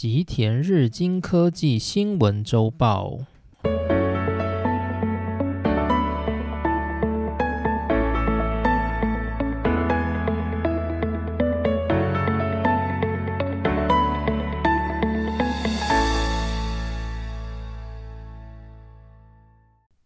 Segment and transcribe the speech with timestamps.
[0.00, 3.18] 吉田日经科技新闻周报。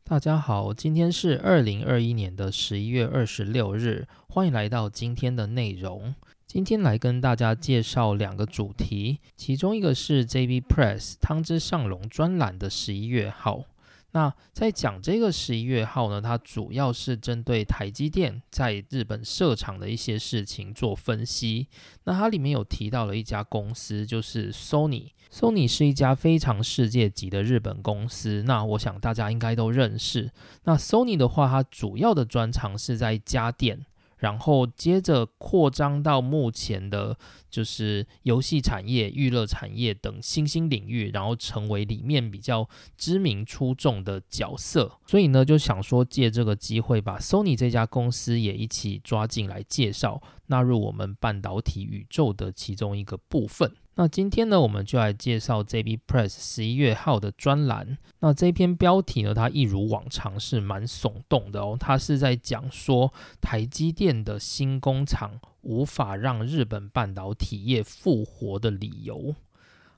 [0.04, 6.14] 大家好，今天是二零二一年的十一月二十六日，欢迎来到今天的内容。
[6.52, 13.64] 今天来跟大家介绍两个主题，其中一个是 JB Press 汤之上隆专栏的十一月号。
[14.10, 21.68] 那在讲这个十一月号呢，它主要是针对台积电在日本设厂的一些事情做分析。
[22.04, 25.12] 那它里面有提到了一家公司，就是 Sony。
[25.32, 30.30] Sony 是一家非常世界级的日本公司，那我想大家应该都认识。
[30.64, 33.86] 那 Sony 的话，它主要的专长是在家电。
[34.22, 37.18] 然后接着扩张到目前的，
[37.50, 44.92] 就是游戏产业、娱乐产业等新兴领域，然后成为里面比较知名出众的角色。
[45.04, 53.74] 所以呢，就想说借这个机会，把 Sony 这家公司也一起抓进来介绍，纳入我们半导体宇宙的其中一个部分。
[53.94, 57.98] 那今天呢，我们就来介绍 JB Press 十一月号的专栏。
[58.20, 61.76] 那这篇标题呢，它一如往常是蛮耸动的哦。
[61.78, 69.34] 它是在讲说台积电的新工厂无法让日本半导体业复活的理由。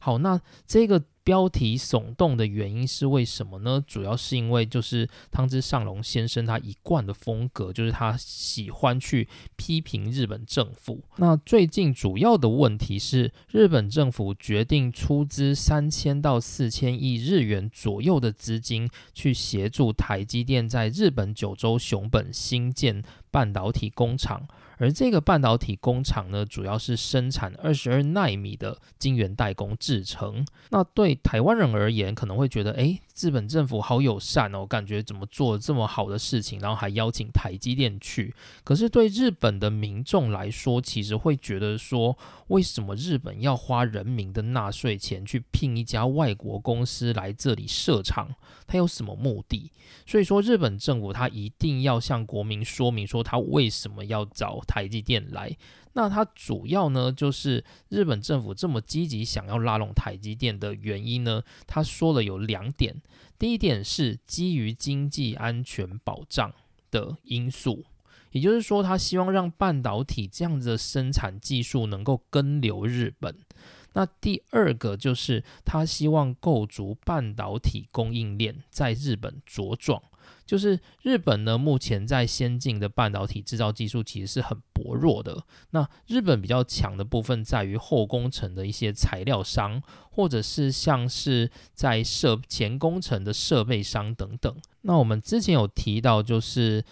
[0.05, 1.02] 好，那这个。
[1.24, 3.83] 标题耸动的原因是为什么呢？
[3.86, 11.02] 主要是因为就是汤之上隆先生他一贯的风格，就是他喜欢去批评日本政府。
[11.16, 24.46] 那最近主要的问题是，日本政府决定出资三千到四千亿日元左右的资金，去协助台积电在日本九州熊本新建半导体工厂。
[24.78, 30.44] 而这个半导体工厂呢，主要是生产二十二纳米的晶圆代工制成。
[30.70, 38.34] 那对台湾人而言，可能会觉得，哎，日本政府好友善哦，感觉怎么做这么好的事情，然后还邀请台积电去。
[38.64, 42.18] 可是对日本的民众来说，其实会觉得说，
[42.48, 48.34] 为什么日本要花人民的纳税钱去聘一家外国公司来这里设厂？
[48.66, 49.70] 他有什么目的？
[50.05, 55.56] 所以说，日本政府他一定要向国民说明说，他为什么要找台积电来。
[55.94, 61.42] 那它主要呢，就是日本政府这么积极想要拉拢台积电的原因呢。
[61.66, 63.00] 他说了有两点，
[63.38, 66.52] 第一点是基于经济安全保障
[66.90, 67.84] 的因素，
[68.33, 73.36] 也就是说，他希望让半导体这样子的生产技术能够跟流日本。
[73.92, 80.02] 那第二个就是他希望构筑半导体供应链在日本茁壮。
[80.46, 85.44] 就是日本呢，目前在先进的半导体制造技术其实是很薄弱的。
[85.70, 94.56] 那日本比较强的部分在于后工程的一些材料商，或者是像是在设前工程的设备商等等。
[94.83, 96.84] 那我们之前有提到，就是。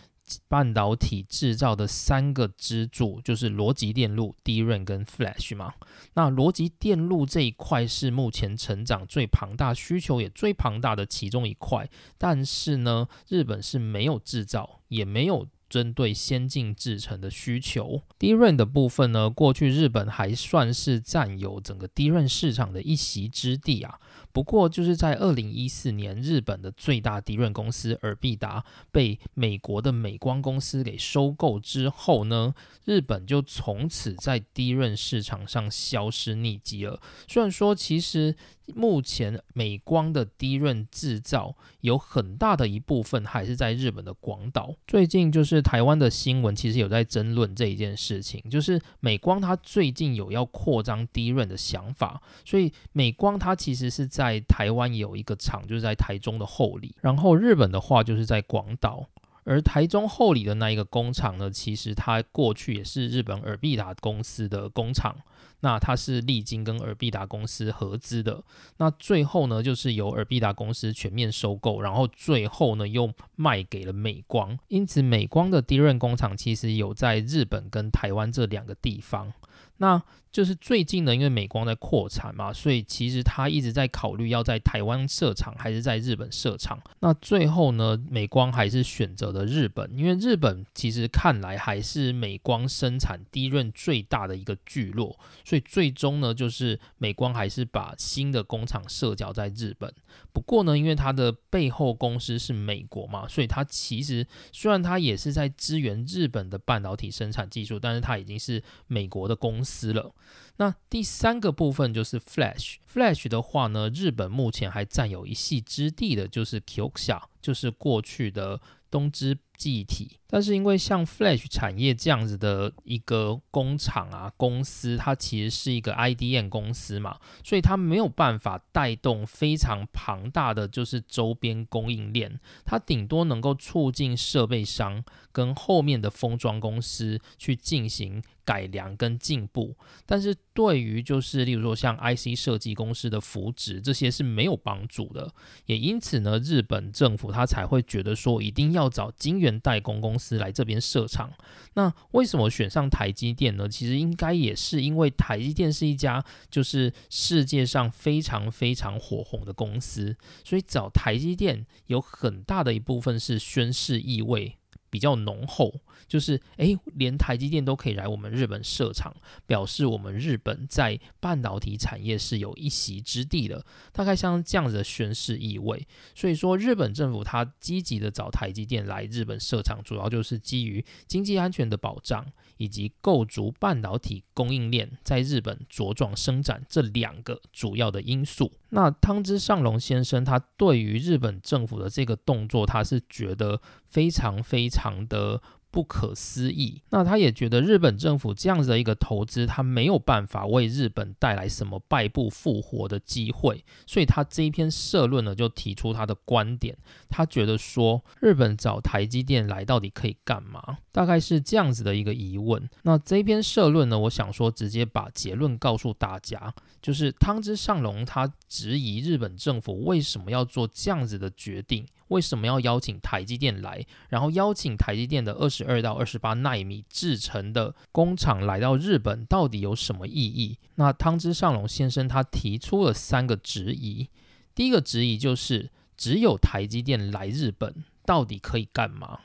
[0.48, 5.74] 半导体制造的三个支柱就是逻辑电路、d r a 跟 Flash 嘛。
[6.14, 11.88] 那逻辑电路这一块是目前成长最庞大、需求也最庞大的其中一块，
[12.18, 15.48] 但是呢，日本是没有制造，也没有。
[15.72, 23.98] 针对先进制程的需求，d r a 的部分呢，过去日本还算是占有整个 d r a 市场的一席之地啊。
[24.32, 32.54] 不过就是在二零一四年，日本的最大低润公司尔必达被美国的美光公司给收购之后呢，
[32.84, 37.00] 日本就从此在低润市场上消失匿迹了。
[37.28, 38.34] 虽然说其实。
[38.76, 44.72] 目前美光的低润制造有很大的一部分还是在日本的广岛。
[44.86, 59.08] 最近就是台湾的新闻，其实有在争论这一件事情，就是美光它最近有要扩张低润的想法，所以美光它其实是在在台湾有一个厂，就是在台中的后里，然后日本的话就是在广岛。
[59.44, 65.16] 而台中后里的那一个工厂呢，其实它过去也是日本尔必达公司的工厂，
[65.62, 68.44] 那它是历经跟尔必达公司合资的，
[68.76, 79.32] 那最后呢，就是由尔必达公司全面收购，然后最后呢又卖给了美光，因此美光的第一任工厂其实有在日本跟台湾这两个地方，
[79.78, 80.00] 那。
[80.32, 86.80] 就是最近呢，因为美光在扩产嘛，所以其实他一直在考虑要在台湾设厂还是在日本设厂。
[87.00, 99.92] 那最后呢，美光还是选择了日本，因为日本其实看来还是美光生产低润最大的一个聚落，所以最终呢，就是美光还是把新的工厂设脚在日本。
[100.32, 110.14] 不过呢，因为它的背后公司是美国嘛，所以它其实虽然它也是在支援日本的半导体生产技术，但是它已经是美国的公司了。
[110.56, 118.60] 那第三个部分就是 Flash，Flash 的话呢，日本目前还占有一席之地的，就是 Kyokusha，就是过去的
[118.90, 119.38] 东芝。
[119.62, 145.32] 记忆体，但是因为像 Flash 产业这样子的一个工厂啊公司，它其实是一个 IDM 公司嘛，所以它没有办法带动非常庞大的就是周边供应链，它顶多能够促进设备商跟后面的封装公司去进行改良跟进步，但是对于就是例如说像 IC 设计公司的扶植这些是没有帮助的，
[145.66, 149.51] 也因此呢，日本政府他才会觉得说一定要找晶圆。
[149.60, 151.32] 代工公司来这边设厂，
[151.74, 153.68] 那为什么选上台积电呢？
[153.68, 164.56] 其实应该也是因为台积电是一家就是世界上非常非常火红的公司，所以找台积电有很大的一部分是宣誓意味。
[164.92, 165.72] 比较浓厚，
[166.06, 169.10] 就是诶，连台积电都可以来我们日本设厂，
[169.46, 175.88] 表示我们日本在半导体产业是有一席之地的，大概像这样子的宣示意味。
[176.14, 182.26] 所以说，日本政府它积极的找台积电来日本设厂，主要就是基于经济安全的保障，
[182.62, 188.52] 以及构筑半导体供应链在日本茁壮生长这两个主要的因素。
[188.68, 195.42] 那汤之上隆先生他对于日本政府的这个动作，他是觉得非常非常的。
[195.72, 196.80] 不可思议。
[196.90, 203.64] 那他也觉得日本政府这样子的一个投资，他没有办法为日本带来什么败部复活的机会。
[203.86, 206.76] 所以他这一篇社论呢，就提出他的观点。
[207.08, 210.78] 他觉得说，日本找台积电来到底可以干嘛？
[210.92, 212.68] 大概是这样子的一个疑问。
[212.82, 221.86] 那这一篇社论呢，我想说直接把结论告诉大家，就是汤之上隆他质疑日本政府为什么要做这样子的决定。
[222.12, 223.84] 为什么要邀请台积电来？
[224.10, 230.58] 然后邀请台积电的二十二到二十八纳米制成的工厂来到日本，到底有什么意义？
[230.74, 234.08] 那汤之上隆先生他提出了三个质疑。
[234.54, 239.18] 第一个质疑就是，只有台积电来日本，到底可以干嘛？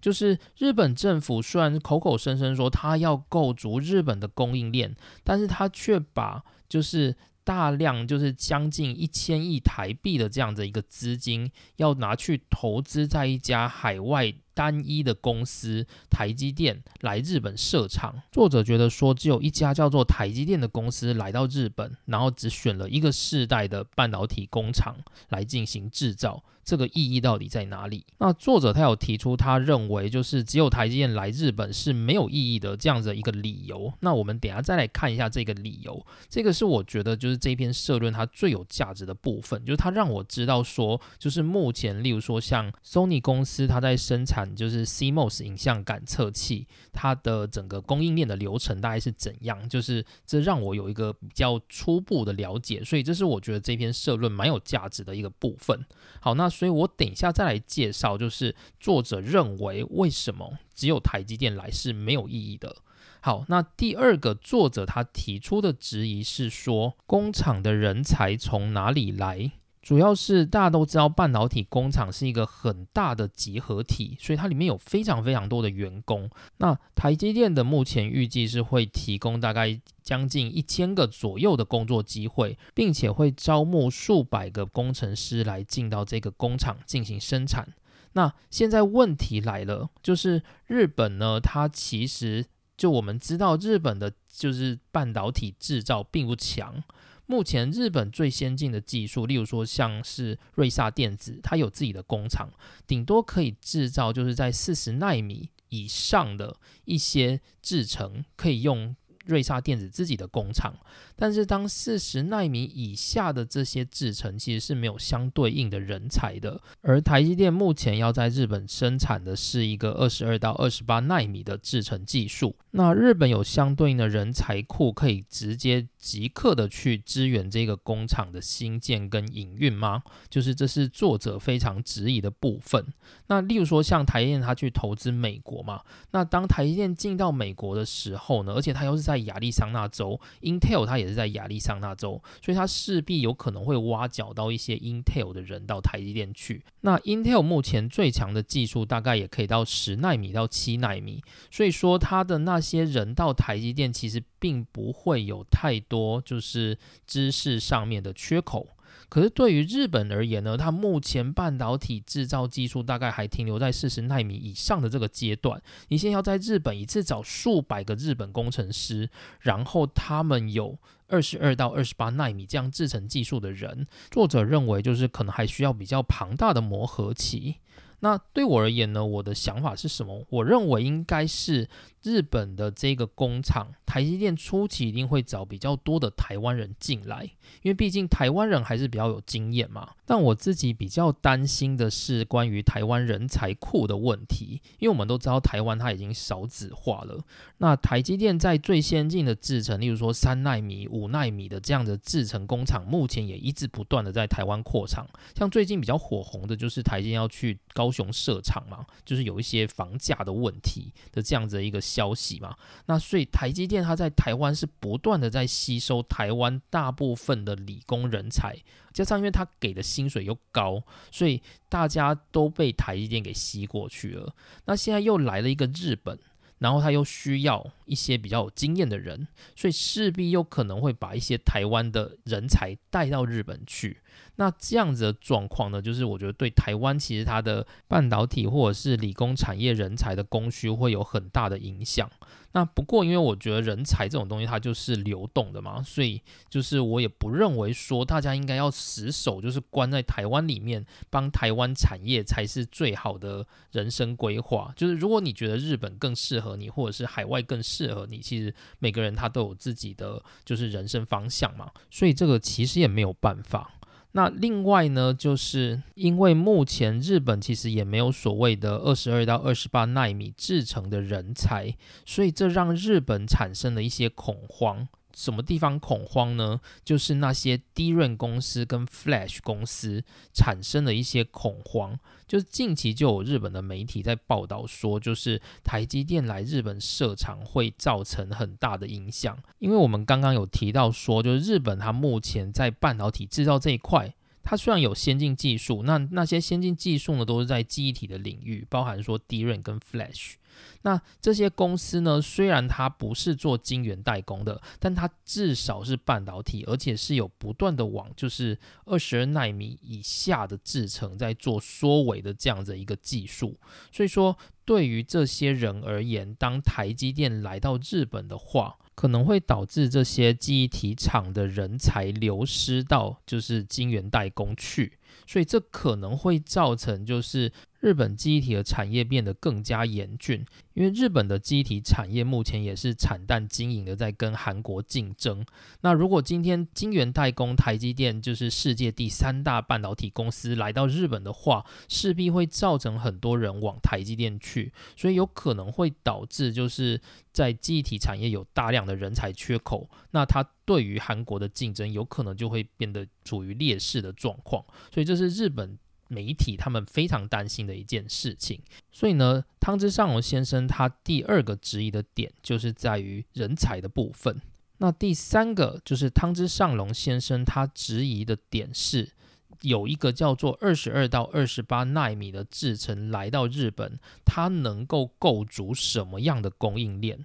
[0.00, 4.94] 就是日本政府虽然口口声声说他要构筑日本的供应链，
[5.24, 7.16] 但是他却把就是。
[7.44, 18.22] 大量就是将近一千亿台币的这样的一个资金，要拿去投资在一家海外单一的公司台积电来日本设厂。
[18.32, 24.96] 作者觉得说，只有一家叫做台积电的公司来到日本，然后只选了一个世代的半导体工厂
[25.28, 26.42] 来进行制造。
[26.62, 28.04] 这个意义到底在哪里？
[28.18, 33.92] 那作者他有提出，他认为就是只有台积电来日本是没有意义的这样子一个理由。
[34.00, 36.06] 那我们等下再来看一下这个理由。
[36.28, 49.66] 这个是我觉得就是这篇社论它最有价值的部分，就是它让我知道说，就是目前例如说像 Sony 公司，它在生产就是 CMOS 影像感测器，它的整个供应链的流程大概是怎样？
[49.66, 52.84] 就是这让我有一个比较初步的了解。
[52.84, 55.84] 所以这是我觉得这篇社论蛮有价值的一个部分。
[56.20, 56.50] 好，那。
[56.60, 62.76] 所以我等一下再来介绍，就是作者认为为什么只有台积电来是没有意义的。
[63.20, 69.52] 好，那第二个作者他提出的质疑是说，工厂的人才从哪里来？
[69.82, 76.28] 主要是大家都知道，半导体工厂是一个很大的集合体，所以它里面有非常非常多的员工。
[76.58, 87.66] 那台积电的目前预计是会提供大概将近一千个左右的工作机会，并且会招募数百个工程师来进到这个工厂进行生产。
[88.12, 92.44] 那现在问题来了，就是日本呢，它其实
[92.76, 96.82] 就我们知道，日本的就是半导体制造并不强。
[97.30, 102.50] 目前日本最先进的技术，例如说像是瑞萨电子，它有自己的工厂，
[102.88, 106.56] 顶多可以制造就是在四十纳米以上的
[106.86, 108.96] 一些制程，可以用
[109.26, 110.74] 瑞萨电子自己的工厂。
[111.20, 116.58] 但是当四十纳米以下的这些制程，其实是没有相对应的人才的。
[116.80, 125.86] 而台积电目前要在日本生产的是一个二十二到二十八纳米的制程技术，那日本有相对应的人才库，可以直接。
[126.00, 130.02] 即刻的去支援这个工厂的新建跟营运吗？
[130.30, 132.82] 就是这是作者非常质疑的部分。
[133.26, 135.82] 那例如说像台积电，他去投资美国嘛？
[136.12, 138.54] 那当台积电进到美国的时候呢？
[138.54, 146.64] 而且他又是在亚利桑那州，Intel 它也在亚利桑那州，所以它势必有可能会挖角到一些 Intel 的人到台积电去。
[146.82, 155.78] 那 Intel 目前最强的技术大概也可以到十纳米到七纳米，所以说它的那些人到台积电其实并不会有太。
[155.90, 158.68] 多就是知识上面的缺口，
[159.08, 165.60] 可是对于日本而言呢，它目前半导体制造技术大概还停留在四十纳米以上的这个阶段。
[165.88, 170.78] 你现在要在日本一次找数百个日本工程师，然后他们有
[171.10, 177.56] 二十二到二十八纳米这样制程技术的人，作者认为就是可能还需要比较庞大的磨合期。
[178.02, 180.24] 那对我而言呢，我的想法是什么？
[180.30, 181.68] 我认为应该是。
[182.02, 187.24] 日本的这个工厂，台积电初期一定会找比较多的台湾人进来，
[187.62, 189.90] 因为毕竟台湾人还是比较有经验嘛。
[190.06, 197.22] 但我自己比较担心的是关于台湾人才库的问题，因为我们都知道台湾它已经少子化了。
[197.58, 205.06] 那台积电在最先进的制程，例如说三纳米、五纳米的这样的制程工厂，目前也一直不断的在台湾扩厂。
[205.36, 211.78] 像最近比较火红的就是台积电要去高雄设厂嘛，就是有一些房价的问题的这样子的一个。
[211.90, 212.56] 消息嘛，
[212.86, 218.56] 那所以台积电它在台湾是不断的在吸收台湾大部分的理工人才，
[218.92, 224.34] 加上因为它给的薪水又高，所以大家都被台积电给吸过去了。
[224.66, 226.16] 那现在又来了一个日本，
[226.58, 234.00] 然后他又需要一些比较有经验的人，所以势必又可能会把一些台湾的人才带到日本去。
[234.36, 242.10] 那这样子的状况呢，就是我觉得对台湾其实它的半导体或者是理工产业人才的供需会有很大的影响。
[242.52, 254.72] 那不过因为我觉得人才这种东西它就是流动的嘛，所以就是我也不认为说大家应该要死守，就是关在台湾里面帮台湾产业才是最好的人生规划。
[254.74, 263.74] 就是如果你觉得日本更适合你，或者是海外更适合你，其实每个人他都有自己的就是人生方向嘛，所以这个其实也没有办法。
[264.12, 274.88] 那另外呢，就是因为目前日本其实也没有所谓的二十二到二十八纳米制成的人才，所以这让日本产生了一些恐慌。
[275.12, 276.60] 什么地方恐慌呢？
[276.84, 281.98] 就是那些低润公司跟 Flash 公司产生了一些恐慌。
[282.30, 289.36] 就是近期就有日本的媒体在报道说，就是台积电来日本设厂会造成很大的影响。
[289.58, 294.14] 因为我们刚刚有提到说，就是日本它目前在半导体制造这一块。
[294.42, 300.34] 它虽然有先进技术，那那些先进技术呢，都是在记忆体的领域，包含说 DRAM 跟 Flash。
[300.82, 313.58] 那这些公司呢，虽然它不是做晶圆代工的，但它至少是半导体，而且是有不断的往就是二十二纳米以下的制程在做缩微的这样的一个技术。
[313.92, 314.36] 所以说，
[314.70, 324.92] 对于这些人而言，当台积电来到日本的话，可能会导致这些记忆体厂的人才流失到就是晶圆代工去，
[325.26, 327.50] 所以这可能会造成就是。
[327.80, 330.44] 日本记忆体的产业变得更加严峻，
[330.74, 335.44] 因为日本的记忆体产业目前也是惨淡经营的，在跟韩国竞争。
[335.80, 347.00] 那如果今天晶圆代工台积电就是世界第三大半导体公司来到日本的话，势必会造成很多人往台积电去，所以有可能会导致就是
[347.32, 349.88] 在记忆体产业有大量的人才缺口。
[350.10, 354.62] 那它对于韩国的竞争有可能就会变得处于劣势的状况。
[354.92, 355.78] 所以这是日本。
[356.10, 364.42] 媒体他们非常担心的一件事情，所以呢，汤之上龙先生他第二个质疑的点就是在于人才的部分。
[364.78, 369.12] 那第三个就是汤之上龙先生他质疑的点是，
[369.60, 377.24] 有一个叫做二十二到二十八纳米的制程来到日本，它能够构筑什么样的供应链？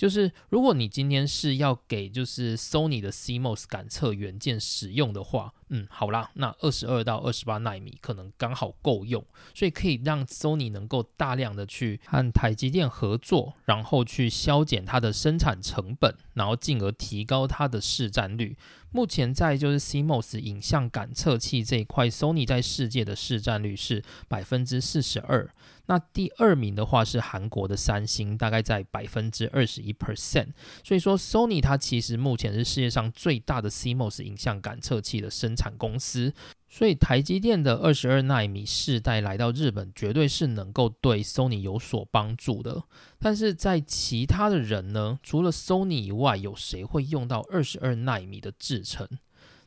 [0.00, 5.52] 就是如果你今天是要给就是 Sony 的 CMOS 感测元件使用的话。
[5.72, 18.56] 嗯，好啦，那二十二到二十八纳米可能刚好够用，所以可以让 Sony 能够大量的去和台积电合作，然后去削减它的生产成本，然后进而提高它的市占率。
[18.90, 25.48] 目前在就是 CMOS 影像感测器这一块，Sony 在世界的市占率是百分之四十二。
[25.90, 30.50] 那第二名的话是韩国的三星，大概在百分之二十一 percent。
[30.84, 36.32] 所以说，Sony 它其实目前是世界上最大的 CMOS 影像感测器的生产公司。
[36.68, 42.84] 所以台积电的二十二纳米世代来到日本，绝对是能够对 Sony 有所帮助的。
[43.18, 49.08] 但是在其他的人呢，除了 Sony 以外，有谁会用到二十二纳米的制程？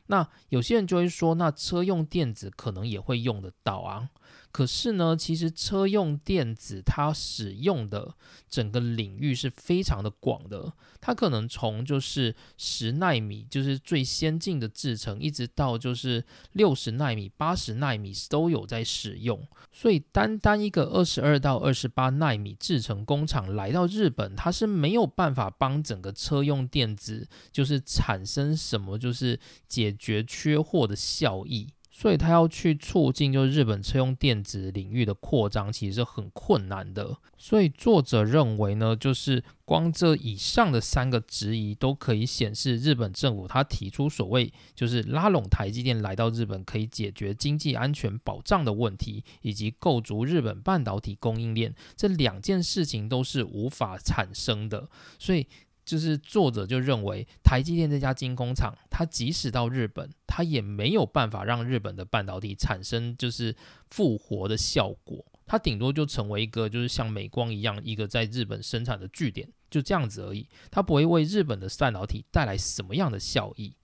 [0.06, 4.08] 那有些人就会说，那车用电子可能也会用得到啊。
[4.54, 8.14] 可是呢，其实车用电子它使用的
[8.48, 19.44] 整个领域是非常的广的，它可能从就是十纳米，就是最先进的制程，一直到就是六十纳米、八十纳米都有在使用。
[19.72, 31.73] 所以单单一个二十二到二十八纳米制程工厂来到日本，它是没有办法帮整个车用电子就是产生什么就是解决缺货的效益。
[31.96, 37.16] 所以他要去促进就是日本车用电子领域的扩张，其实是很困难的。
[37.38, 54.88] 所以作者认为呢，就是光这以上的三个质疑都可以显示，日本政府他提出所谓就是拉拢台积电来到日本，可以解决经济安全保障的问题，以及构筑日本半导体供应链这两件事情都是无法产生的。
[55.20, 55.46] 所以。
[55.84, 63.54] 就是作者就认为，台积电这家精工厂，它即使到日本，它也没有办法让日本的半导体产生就是
[63.90, 73.74] 复活的效果，它顶多就成为一个就是像美光一样一个在日本生产的据点，就这样子而已，它不会为日本的半导体带来什么样的效益。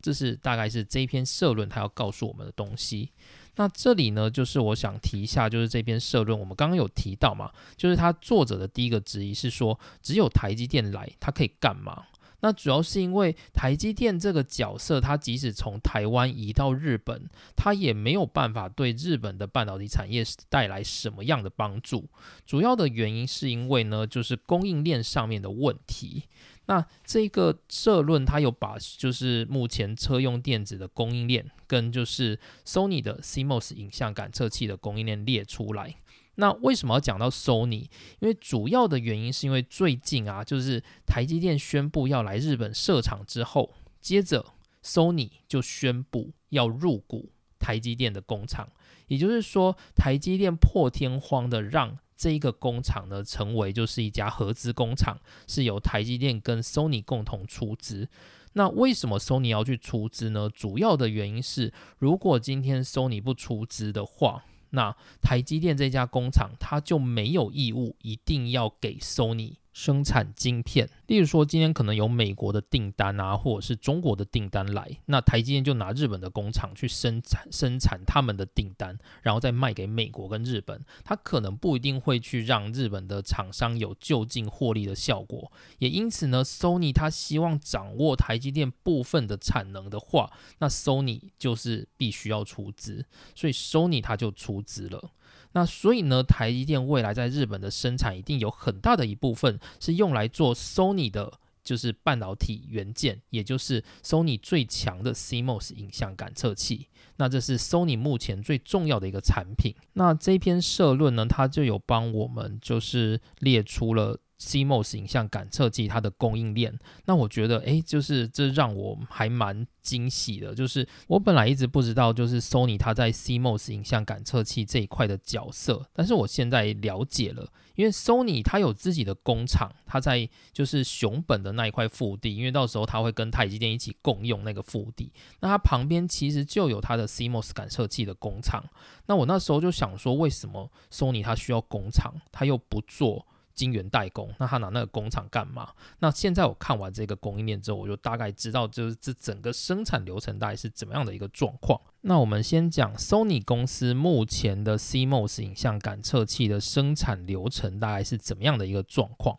[0.00, 3.10] 这是大概是这篇社论它要告诉我们的东西。
[3.58, 12.04] 那这里呢，就是我想提一下，就是这篇社论，我们刚刚有提到嘛，就是他作者的第一个质疑是说，只有台积电来，它可以干嘛？
[12.40, 22.08] 那主要是因为台积电这个角色，它即使从台湾移到日本，它也没有办法对日本的半导体产业带来什么样的帮助。
[22.46, 26.22] 主要的原因是因为呢，就是供应链上面的问题。
[26.68, 35.96] 那这个社论，它有把就是目前车用电子的供应链跟就是 Sony 的 CMOS 影像感测器的供应链列出来。
[36.34, 37.88] 那为什么要讲到 Sony？
[38.20, 43.72] 因为主要的原因是因为最近啊，就是台积电宣布要来日本设厂之后，
[44.02, 44.44] 接着
[44.84, 48.68] Sony 就宣布要入股台积电的工厂，
[49.06, 51.98] 也就是说，台积电破天荒的让。
[52.18, 58.08] 这一个工厂呢，成为就是一家合资工厂，是由台积电跟 Sony 共同出资。
[58.54, 60.50] 那为什么 Sony 要去出资呢？
[60.52, 69.54] 主要的原因是，如果今天 Sony 不出资的话，那台积电这家工厂它就没有义务一定要给 Sony。
[69.78, 85.52] 生产晶片，例如说今天可能有美国的订单啊，或者是中国的订单来，那台积电就拿日本的工厂去生产生产他们的订单，然后再卖给美国跟日本，它可能不一定会去让日本的厂商有就近获利的效果。
[85.78, 93.06] 也因此呢，Sony 它希望掌握台积电部分的产能的话，那 Sony 就是必须要出资，
[93.36, 95.12] 所以 Sony 它就出资了。
[95.52, 101.32] 那所以呢，台积电未来在日本的生产一定有很大的一部分是用来做 Sony 的，
[101.64, 106.88] 就是半导体元件，也就是 Sony 最强的 CMOS 影像感测器。
[107.16, 109.74] 那这是 Sony 目前最重要的一个产品。
[109.94, 114.18] 那这篇社论呢，它就有帮我们就是列出了。
[114.40, 120.54] CMOS 影像感测器它的供应链，那我觉得，诶，就是这让我还蛮惊喜的。
[120.54, 138.62] 就是我本来一直不知道，就是 Sony 它在 CMOS 影像感测器这一块的角色，但是我现在了解了，因为 Sony 它有自己的工厂，它在就是熊本的那一块腹地，因为到时候它会跟台积电一起共用那个腹地，那它旁边其实就有它的 CMOS 感测器的工厂。
[139.06, 143.26] 那我那时候就想说，为什么 Sony 它需要工厂，它又不做？
[143.58, 145.68] 晶圆代工，那他拿那个工厂干嘛？
[145.98, 151.80] 那现在我看完这个供应链之后，我就大概知道，就是这整个生产流程大概是怎么样的一个状况。
[152.02, 159.36] 那我们先讲 Sony 公司目前的 CMOS 影像感测器的生产流程大概是怎么样的一个状况。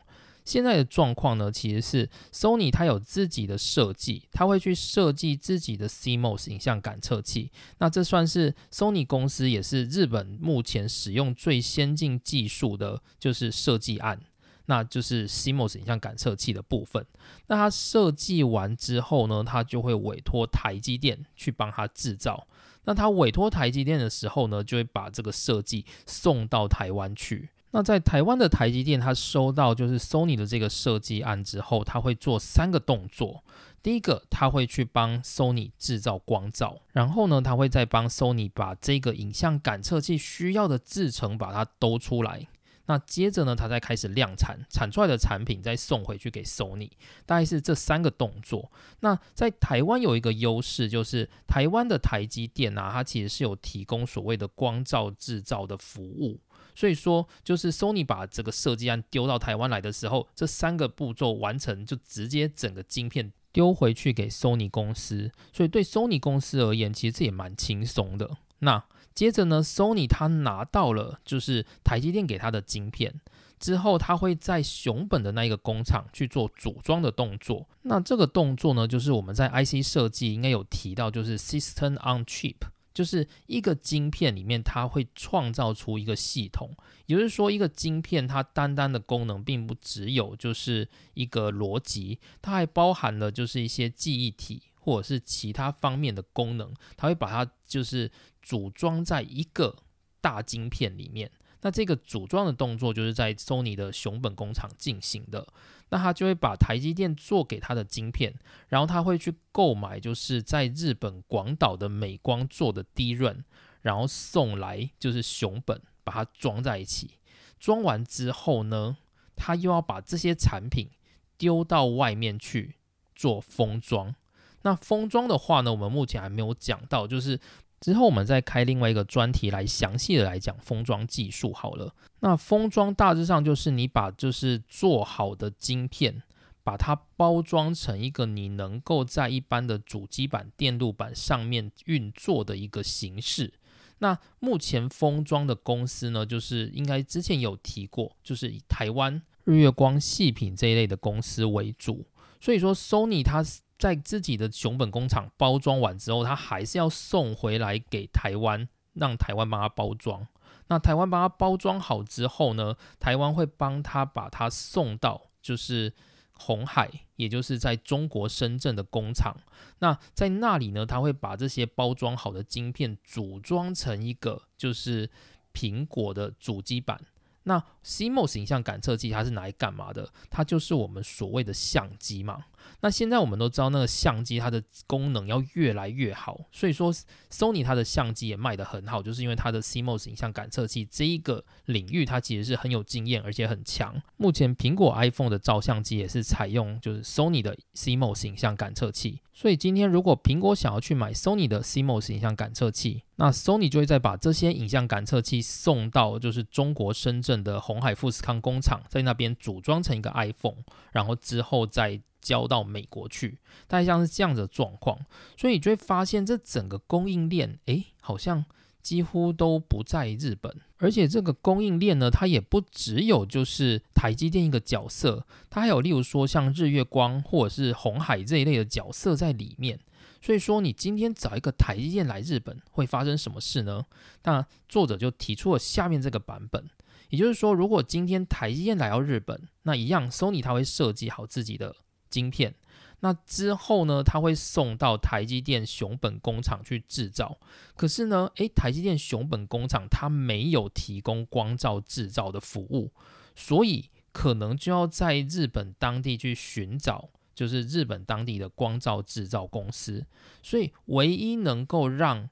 [0.50, 7.52] 现在的状况呢，其实是 Sony 它有自己的设计，它会去设计自己的 CMOS 影像感测器。
[7.78, 14.20] 那这算是 Sony 公司也是日本目前使用最先进技术的，就是设计案，
[14.66, 17.06] 那就是 CMOS 影像感测器的部分。
[17.46, 22.48] 那它设计完之后呢，它就会委托台积电去帮它制造。
[22.86, 27.50] 那它委托台积电的时候呢，就会把这个设计送到台湾去。
[27.72, 33.44] 那在台湾的台积电，它收到就是 Sony 的这个设计案之后，它会做三个动作。
[33.82, 42.48] 第一个，它会去帮 Sony 制造光照，然后呢，它会再帮 Sony 把这个影像感测器需要的制成把它兜出来。
[42.88, 46.90] 那接着呢，它再开始量产，产出来的产品再送回去给 Sony。
[47.28, 48.72] 大概是这三个动作。
[49.02, 56.40] 那在台湾有一个优势，就是台湾的台积电啊，它其实是有提供所谓的光照制造的服务。
[56.80, 65.30] 所以说，就是 Sony 把这个设计案丢到台湾来的时候，这三个步骤完成，就直接整个晶片丢回去给 Sony 公司。
[65.52, 68.38] 所以对 Sony 公司而言，其实这也蛮轻松的。
[68.60, 68.82] 那
[69.14, 73.20] 接着呢，Sony 他拿到了就是台积电给他的晶片
[73.60, 77.68] 之后，他会在熊本的那一个工厂去做组装的动作。
[77.82, 82.56] 那这个动作呢，就是我们在 IC 设计应该有提到，就是 System on Chip。
[82.94, 86.76] 就是一个晶片里面，它会创造出一个系统，
[87.06, 99.76] 也就是说，一个晶片它单单的功能并不只有就是一个逻辑，它还包含了就是一些记忆体或者是其他方面的功能，它会把它就是组装在一个
[100.20, 101.32] 大晶片里面。
[101.62, 105.46] 那这个组装的动作就是在 Sony 的熊本工厂进行的。
[105.90, 108.34] 那他就会把台积电做给他的晶片，
[108.68, 113.44] 然后他会去购买，就是在日本广岛的美光做的低润，
[113.82, 117.12] 然后送来就是熊本，把它装在一起。
[117.60, 118.98] 装完之后呢，
[119.36, 120.90] 他又要把这些产品
[121.38, 122.76] 丢到外面去
[123.16, 124.16] 做封装。
[124.62, 127.40] 那封装的话呢，我们目前还没有讲到，就是。
[127.82, 131.96] 之后我们再开另外一个专题来详细的来讲封装技术好了。
[132.22, 136.22] 那封装大致上就是你把就是做好的晶片，
[136.64, 143.54] 把它包装成一个你能够在一般的主机板、电路板上面运作的一个形式。
[144.00, 152.06] 那目前封装的公司呢，就是应该之前有提过，就是以台湾日月光细品这一类的公司为主。
[152.40, 153.44] 所以说，Sony 它
[153.78, 160.28] 在自己的熊本工厂包装完之后，它还是要送回来给台湾，让台湾帮他包装。
[160.70, 165.94] 那台湾帮他包装好之后呢，台湾会帮他把它送到就是
[166.32, 169.36] 红海，也就是在中国深圳的工厂。
[169.80, 175.10] 那在那里呢，他会把这些包装好的晶片组装成一个就是
[175.54, 177.02] 苹果的主机板。
[177.44, 180.08] 那 CMOS 影像感测器它是拿来干嘛的？
[180.30, 182.46] 它就是我们所谓的相机嘛。
[182.82, 186.94] 那现在我们都知道，那个相机它的功能要越来越好，所以说
[187.32, 194.02] Sony 它的相机也卖得很好，就是因为它的 CMOS 影像感测器这一个领域，它其实是很有经验，而且很强。
[194.18, 212.02] 目前苹果 iPhone 的照相机也是采用就是 Sony 的 CMOS 影像感测器，所以今天如果苹果想要去买 Sony 的 CMOS 影像感测器，那 Sony 就会再把这些影像感测器送到就是中国深圳的红海富士康工厂，在那边组装成一个 iPhone，然后之后再。
[212.22, 215.00] 交到美国去，大概像是这样的状况，
[215.38, 218.46] 所以你就会发现这整个供应链，诶，好像
[218.82, 229.80] 几乎都不在日本，而且这个供应链呢，它也不只有就是台积电一个角色，它还有例如说像日月光或者是红海这一类的角色在里面。
[230.22, 233.86] 所以说，你今天找一个台积电来日本会发生什么事呢？
[234.24, 236.70] 那作者就提出了下面这个版本，
[237.10, 241.74] 也就是说，如果今天台积电来到日本，那一样，Sony 它会设计好自己的。
[242.10, 242.54] 晶片，
[243.02, 244.04] 那之后呢？
[244.04, 247.38] 它会送到台积电熊本工厂去制造。
[247.76, 252.92] 可是呢，诶，台积电熊本工厂它没有提供光照制造的服务，
[253.36, 260.06] 所以可能就要在日本当地去寻找，就是日本当地的光照制造公司。
[260.44, 262.30] 所以，唯一能够让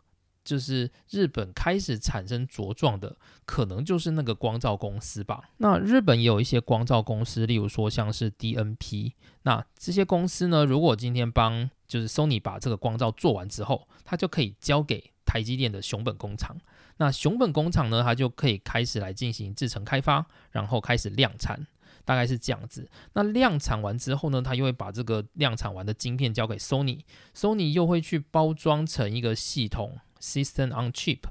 [0.47, 5.49] 就是日本开始产生茁壮的，可能就是那个光照公司吧。
[5.57, 9.12] 那日本也有一些光照公司，例如说像是 DNP。
[9.43, 16.55] 那这些公司呢，如果今天帮就是 Sony 把这个光照做完之后，它就可以交给台积电的熊本工厂。
[16.95, 21.67] 那熊本工厂呢，它就可以开始来进行制程开发，然后开始量产，
[22.05, 22.89] 大概是这样子。
[23.12, 29.97] 那量产完之后呢，它又会把这个量产完的晶片交给 Sony，Sony 又会去包装成一个系统。
[30.19, 31.21] System on chip，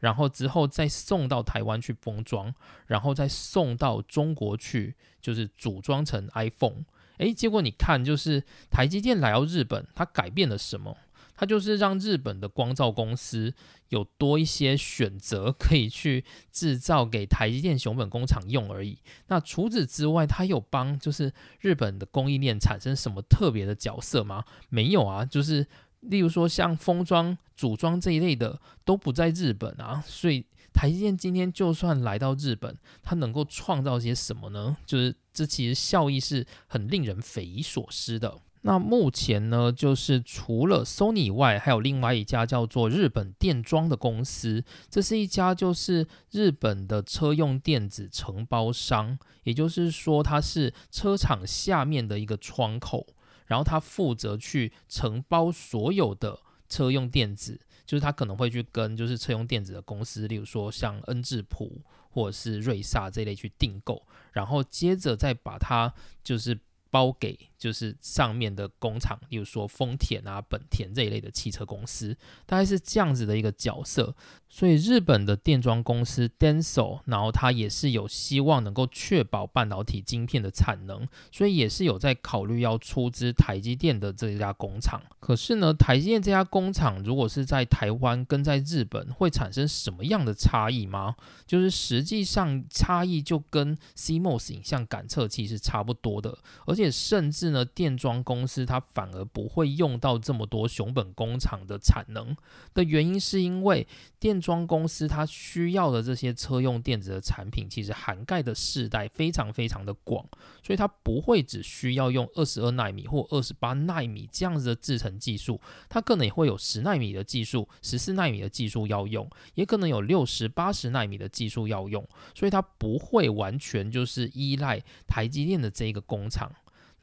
[0.00, 2.54] 然后之后再送到台湾去封装，
[2.86, 6.84] 然后再送到中国去，就是组装成 iPhone。
[7.18, 10.96] 诶，结果你看，就是台积电来到日本，它改变了什么？
[11.34, 13.52] 它就是让日本的光照公司
[13.90, 18.98] 有多一些选择，可以去制造给台积电熊本工厂用而已。
[19.28, 24.44] 那除此之外，它有帮就是日本的供应链产生什么特别的角色吗？
[24.68, 25.66] 没有啊，就是。
[26.08, 34.76] 例如说，像封装、组装这一类的都不在日本啊，所以台积电今天就算来到日本，它能够创造些什么呢？
[34.84, 38.38] 就是这其实效益是很令人匪夷所思的。
[38.62, 53.06] 那目前呢，就是除了 Sony 以外，还有另外一家叫做日本电装的公司，这是一家就是日本的车用电子承包商，也就是说，它是车厂下面的一个窗口。
[53.46, 61.80] 然后他负责去承包所有的车用电子，就是他可能会去跟就是车用电子的公司，例如说像恩智浦
[62.10, 65.92] 或者是瑞萨这类去订购，然后接着再把它
[66.24, 66.58] 就是
[66.90, 72.16] 包给就是上面的工厂，例如说丰田啊、本田这一类的汽车公司，
[72.46, 74.14] 大概是这样子的一个角色。
[74.48, 85.02] 所以日本的电装公司 Denso，然后它也是有希望能够确保半导体晶片的产能，所以也是有在考虑要出资台积电的这家工厂。
[85.18, 91.16] 可是呢，台积电这家工厂如果是在台湾跟在日本，会产生什么样的差异吗？
[91.44, 102.36] 就是实际上差异就跟 CMOS 影像感测器是差不多的，而且甚至是呢，电装公司它反而不会用到这么多熊本工厂的产能
[102.74, 103.86] 的原因，是因为
[104.18, 110.26] 电装公司它需要的这些车用电子的产品，其实涵盖的世代非常非常的广，
[110.62, 122.04] 所以它不会只需要用二十二纳米或二十八纳米这样子的制程技术，它可能也会有十纳米的技术、十四纳米的技术要用，也可能有六十八十纳米的技术要用，
[122.34, 126.50] 所以它不会完全就是依赖台积电的这个工厂。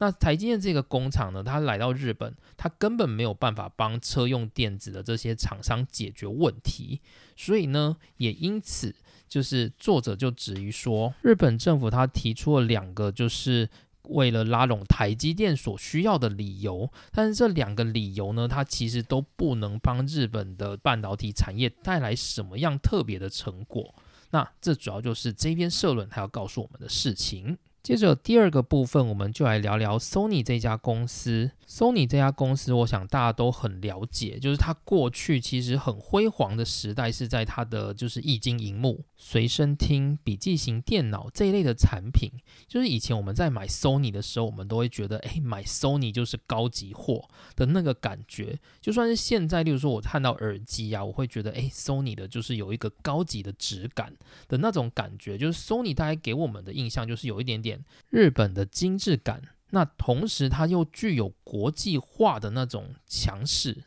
[0.04, 7.00] 那台积电这个工厂呢，它来到日本，它根本没有办法帮车用电子的这些厂商解决问题，
[7.34, 8.94] 所以呢，也因此
[9.26, 13.66] 就是作者就质疑说，日本政府他提出了两个就是
[14.02, 23.94] 为了拉拢台积电所需要的理由，但是这两个理由呢，它其实都不能帮日本的半导体产业带来什么样特别的成果。
[24.32, 27.56] 那这主要就是这篇社论它要告诉我们的事情。
[27.84, 31.50] 接着第二个部分，我们就来聊聊 Sony 这家公司。
[31.68, 42.30] Sony 这家公司，我想大家都很了解，就是它过去其实很辉煌的时代是在它的就是液晶荧幕、随身听、笔记型电脑这一类的产品。
[42.66, 48.58] 就是以前我们在买 Sony 的时候，我们都会觉得，哎，买 Sony 就是高级货的那个感觉。
[48.80, 54.14] 就算是现在，例如说我看到耳机啊，我会觉得，哎，Sony 的就是有一个高级的质感
[54.48, 55.36] 的那种感觉。
[55.36, 57.73] 就是 Sony 大概给我们的印象就是有一点点
[58.10, 59.42] 日本的精致感。
[59.70, 63.84] 那同时，它又具有国际化的那种强势。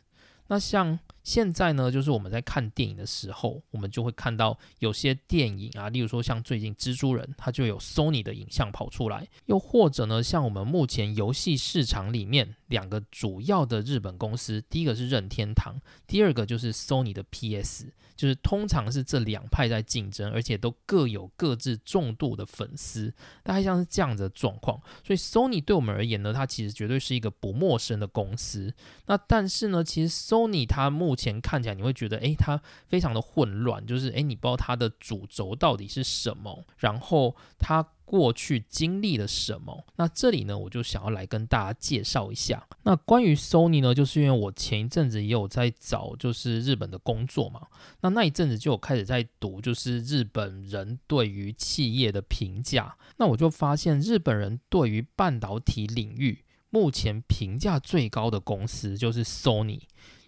[0.48, 0.98] 那像
[1.28, 17.92] 现在呢，就是我们在看电影的时候，我们就会看到有些电影啊，例如说像最近蜘蛛人，它就有 Sony 的影像跑出来；又或者呢，像我们目前游戏市场里面两个主要的日本公司，第一个是任天堂，第二个就是 Sony 的 PS。
[18.16, 23.14] 就是通常是这两派在竞争，而且都各有各自重度的粉丝，
[23.44, 24.76] 大概像是这样的状况。
[25.06, 28.74] 所以 Sony 对我们而言呢，它其实绝对是一个不陌生的公司。
[29.06, 37.84] 那但是呢，其实 Sony 它目前看起来你会觉得，诶，它非常的混乱，就是诶，你不知道它的主轴到底是什么，然后它。
[38.08, 39.84] 过去经历了什么？
[39.96, 42.66] 那这里呢，我就想要来跟大家介绍一下。
[42.84, 47.66] 那关于 Sony 呢，就是因为我前一阵子也有在找，就是日本的工作嘛。
[48.00, 52.96] 那那一阵子就有开始在读，就是日本人对于企业的评价。
[53.18, 59.82] 那我就发现，日本人对于半导体领域目前评价最高的公司就是 Sony，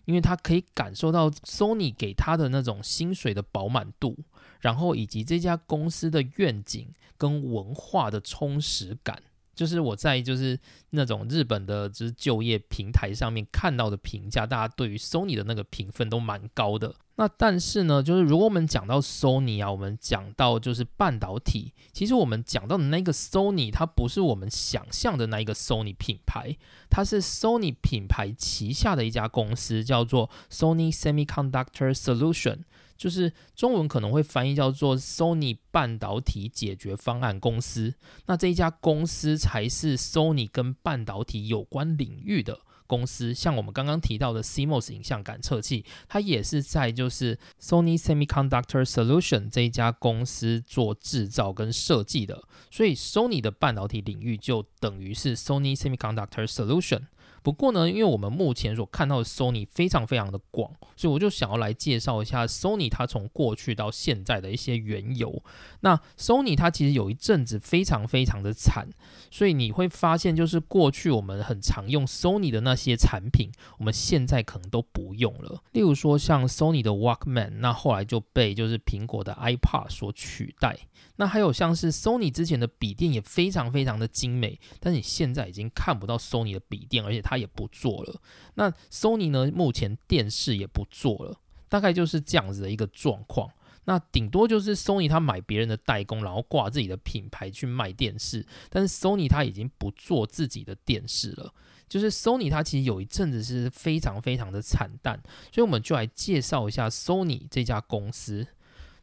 [0.04, 4.16] 因为他可以感受到 Sony 给他的那种薪水的饱满度。
[4.60, 6.86] 然后以及这家公司的愿景
[7.16, 9.22] 跟文化的充实感，
[9.54, 10.58] 就是我在就是
[10.90, 16.94] 那种日本的就是就业平台上面看到的评价，大家对于 Sony 的那个评分都蛮高的。
[17.20, 26.56] 那但是呢，就是如果我们讲到 Sony 啊，我们讲到就是半导体，其实我们讲到的那个 Sony，它不是我们想象的那一个 Sony 品牌，
[26.88, 32.60] 它是 Sony 品牌旗下的一家公司，叫做 Sony Semiconductor Solution。
[32.96, 37.92] 就是中文可能会翻译叫做 Sony 半导体解决方案公司，
[38.24, 43.32] 那这一家公司才是 Sony 跟半导体有关领域的公司。
[43.32, 57.02] 像我们刚刚提到的 CMOS 影像感测器，它也是在就是 Sony Semiconductor Solution 这一家公司做制造跟设计的，所以 Sony 的半导体领域就等于是 Sony Semiconductor Solution。
[57.42, 65.42] 不过呢，因为我们目前所看到的 Sony 非常非常的广，所以我就想要来介绍一下 Sony 它从过去到现在的一些缘由。
[65.80, 68.88] 那 Sony 它其实有一阵子非常非常的惨，
[69.30, 75.62] 所以你会发现，就是过去我们很常用 Sony 的那些产品，我们现在可能都不用了。
[75.72, 80.78] 例如说像 Sony 的 Walkman，那后来就被就是苹果的 iPad 所取代。
[81.20, 88.22] 那还有像是 Sony 之前的笔电也非常非常的精美，但是你现在已经看不到 Sony 的笔电，而且它也不做了。
[88.54, 93.50] 那 Sony 呢，目前电视也不做了，大概就是这样子的一个状况。
[93.84, 101.52] 那顶多就是 Sony 它买别人的代工，然后挂自己的品牌去卖电视，但是 Sony 它已经不做自己的电视了。
[101.86, 105.20] 就是 Sony 它其实有一阵子是非常非常的惨淡，
[105.52, 108.46] 所以我们就来介绍一下 Sony 这家公司。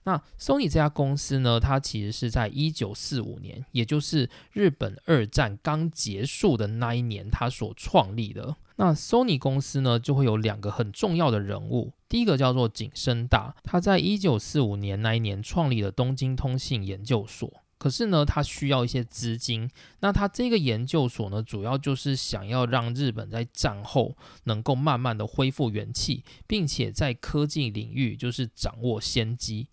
[0.07, 8.55] 那 Sony 这家公司呢，它其实是在一九四五年，也就是日本二战刚结束的那一年，它所创立的。
[8.77, 17.51] 那 Sony 公司呢，就会有两个很重要的人物，第一个叫做景深大，他在一九四五年那一年创立了东京通信研究所。
[17.77, 19.69] 可是呢，他需要一些资金。
[19.99, 24.15] 那他这个研究所呢，主要就是想要让日本在战后
[24.45, 29.67] 能够慢慢的恢复元气，并且在科技领域就是掌握先机。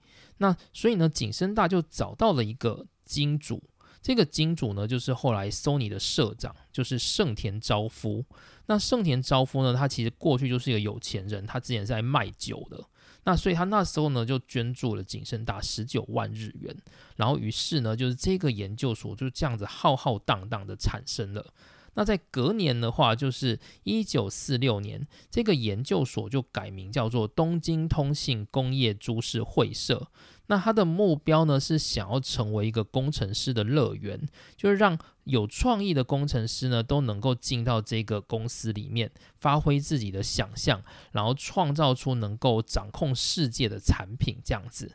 [0.45, 3.63] 那所以呢，景深大就找到了一个金主。
[4.03, 8.23] 这个金主呢，就是后来 Sony 的社长，就是盛田昭夫。
[8.67, 12.85] 那盛田昭夫呢，他其实过去就是一个有钱人，他之前是在卖酒的。
[13.25, 16.77] 那所以他那时候呢，就捐助了景深大十九万日元，
[17.17, 21.55] 然后于是呢，就是这个研究所就这样子浩浩荡荡的产生了。
[21.95, 30.11] 那在隔年的话，就是一九四六年，这个研究所就改名叫做东京通信工业株式会社。
[30.47, 34.21] 那它的目标呢，是想要成为一个工程师的乐园，
[34.57, 44.93] 就是让有创意的工程师呢，都能够进到这个公司里面，发挥自己的想象，然后创造出能够掌控世界的产品，这样子。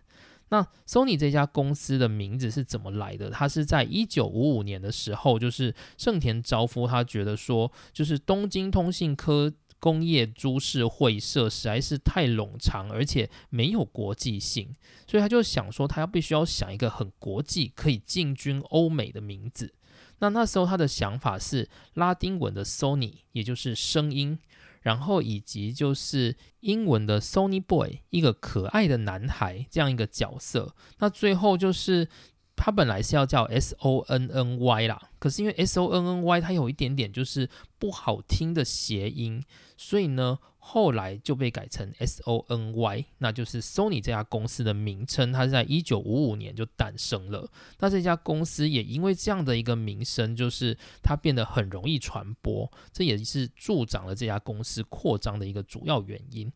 [0.52, 3.30] 那 Sony 这家公司的名字是怎么来的？
[3.30, 14.76] 它是在一九五五年的时候，就是盛田昭夫他觉得说，就是东京通信科工业株式会社实在是太冗长，而且没有国际性，
[15.08, 19.74] 所以他就想说，他要必须要想一个很国际、可以进军欧美的名字。
[20.20, 24.38] 那那时候他的想法是拉丁文的 Sony，也就是声音。
[24.82, 30.74] 然后以及就是英文的 Sony Boy，一个可爱的男孩这样一个角色。
[31.00, 32.08] 那最后就是
[32.62, 39.42] 它本来是要叫 S O N N Y 啦，可是因为 S O N N Y 它有一点点就是不好听的谐音，
[39.78, 40.38] 所以呢。
[40.62, 45.32] 后来就被改成 S O N Y，那就是 Sony 这家公司的名称。
[45.32, 47.50] 它是在一九五五年就诞生了。
[47.80, 56.52] 那这家公司也因为这样的一个名声，就是它变得很容易传播，这也是助长了这家公司扩张的一个主要原因。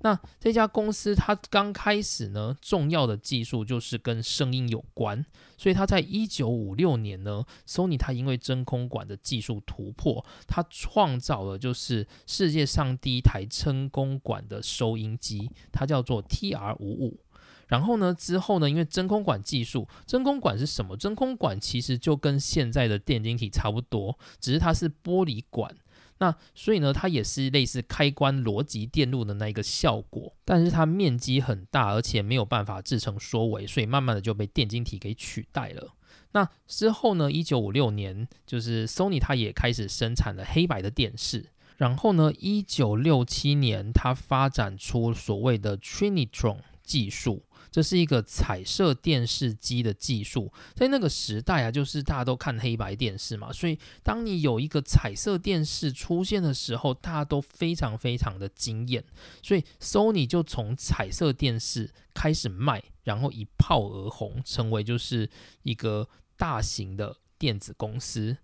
[0.00, 5.24] 那这家公司它刚开始呢，重要的技术就是跟声音有关，
[5.56, 17.20] 所以它在一九五六年呢，Sony 它因为真空管的技术突破，它创造了就是世界上第一台真空管的收音机，它叫做 TR 五五。
[17.66, 20.96] 然后呢，之后呢，因为真空管技术，真空管是什么？
[20.96, 25.74] 真空管其实就跟现在的电晶体差不多，只是它是玻璃管。
[26.18, 35.94] 那所以呢，它也是类似开关逻辑电路的那一个效果，但是它面积很大，而且没有办法制成缩微，所以慢慢的就被电晶体给取代了。
[36.32, 47.44] 那之后呢，一九五六年，就是 Sony 它也开始生产了黑白的电视，然后呢，一九六七年它发展出所谓的 Trinitron 技术。
[47.70, 59.04] 这是一个彩色电视机的技术，在那个时代啊，就是大家都看黑白电视嘛，所以当你有一个彩色电视出现的时候，大家都非常非常的惊艳，
[59.42, 65.28] 所以 Sony 就从彩色电视开始卖，然后一炮而红，成为就是
[65.62, 68.36] 一个大型的电子公司。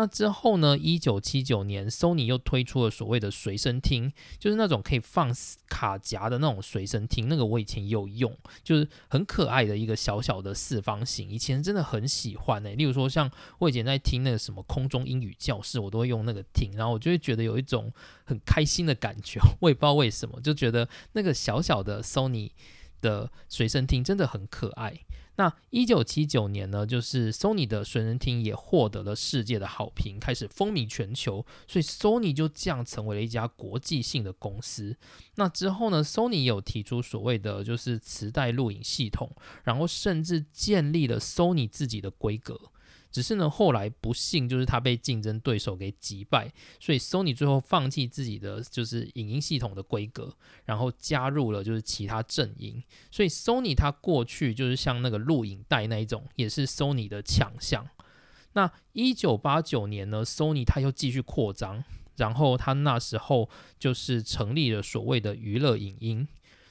[0.00, 0.78] 那之后呢？
[0.78, 5.30] 一九七九年，Sony 又推出了所谓的随身听，就是那种可以放
[5.68, 7.28] 卡夹的那种随身听。
[7.28, 8.34] 那个我以前有用，
[8.64, 12.74] 就是很可爱的一个小小的四方形，以前真的很喜欢诶。
[12.76, 17.92] 例如说，像我以前在听那个什么空中英语教室，我都会用那个听，然后我就会觉得有一种
[18.24, 19.38] 很开心的感觉。
[19.60, 22.52] 我也不知道为什么，就觉得那个小小的 Sony
[23.02, 24.98] 的随身听真的很可爱。
[25.40, 34.94] 那一九七九年呢，就是 Sony 的随身听也获得了世界的好评，开始风靡全球，所以 Sony 就这样成为了一家国际性的公司。
[35.36, 42.60] 那之后呢，Sony 有提出所谓的就是磁带录影系统，然后甚至建立了 Sony 自己的规格。
[43.10, 50.32] 只是呢，后来不幸就是他被竞争对手给击败，所以 Sony 最后放弃自己的就是影音系统的规格，
[50.64, 52.82] 然后加入了就是其他阵营。
[53.10, 57.86] 所以 Sony 它过去就是像那个录影带那一种，也是 Sony 的强项。
[58.52, 61.84] 那一九八九年呢，Sony 它又继续扩张，
[62.16, 66.26] 然后它那时候就是成立了所谓的娱乐影音。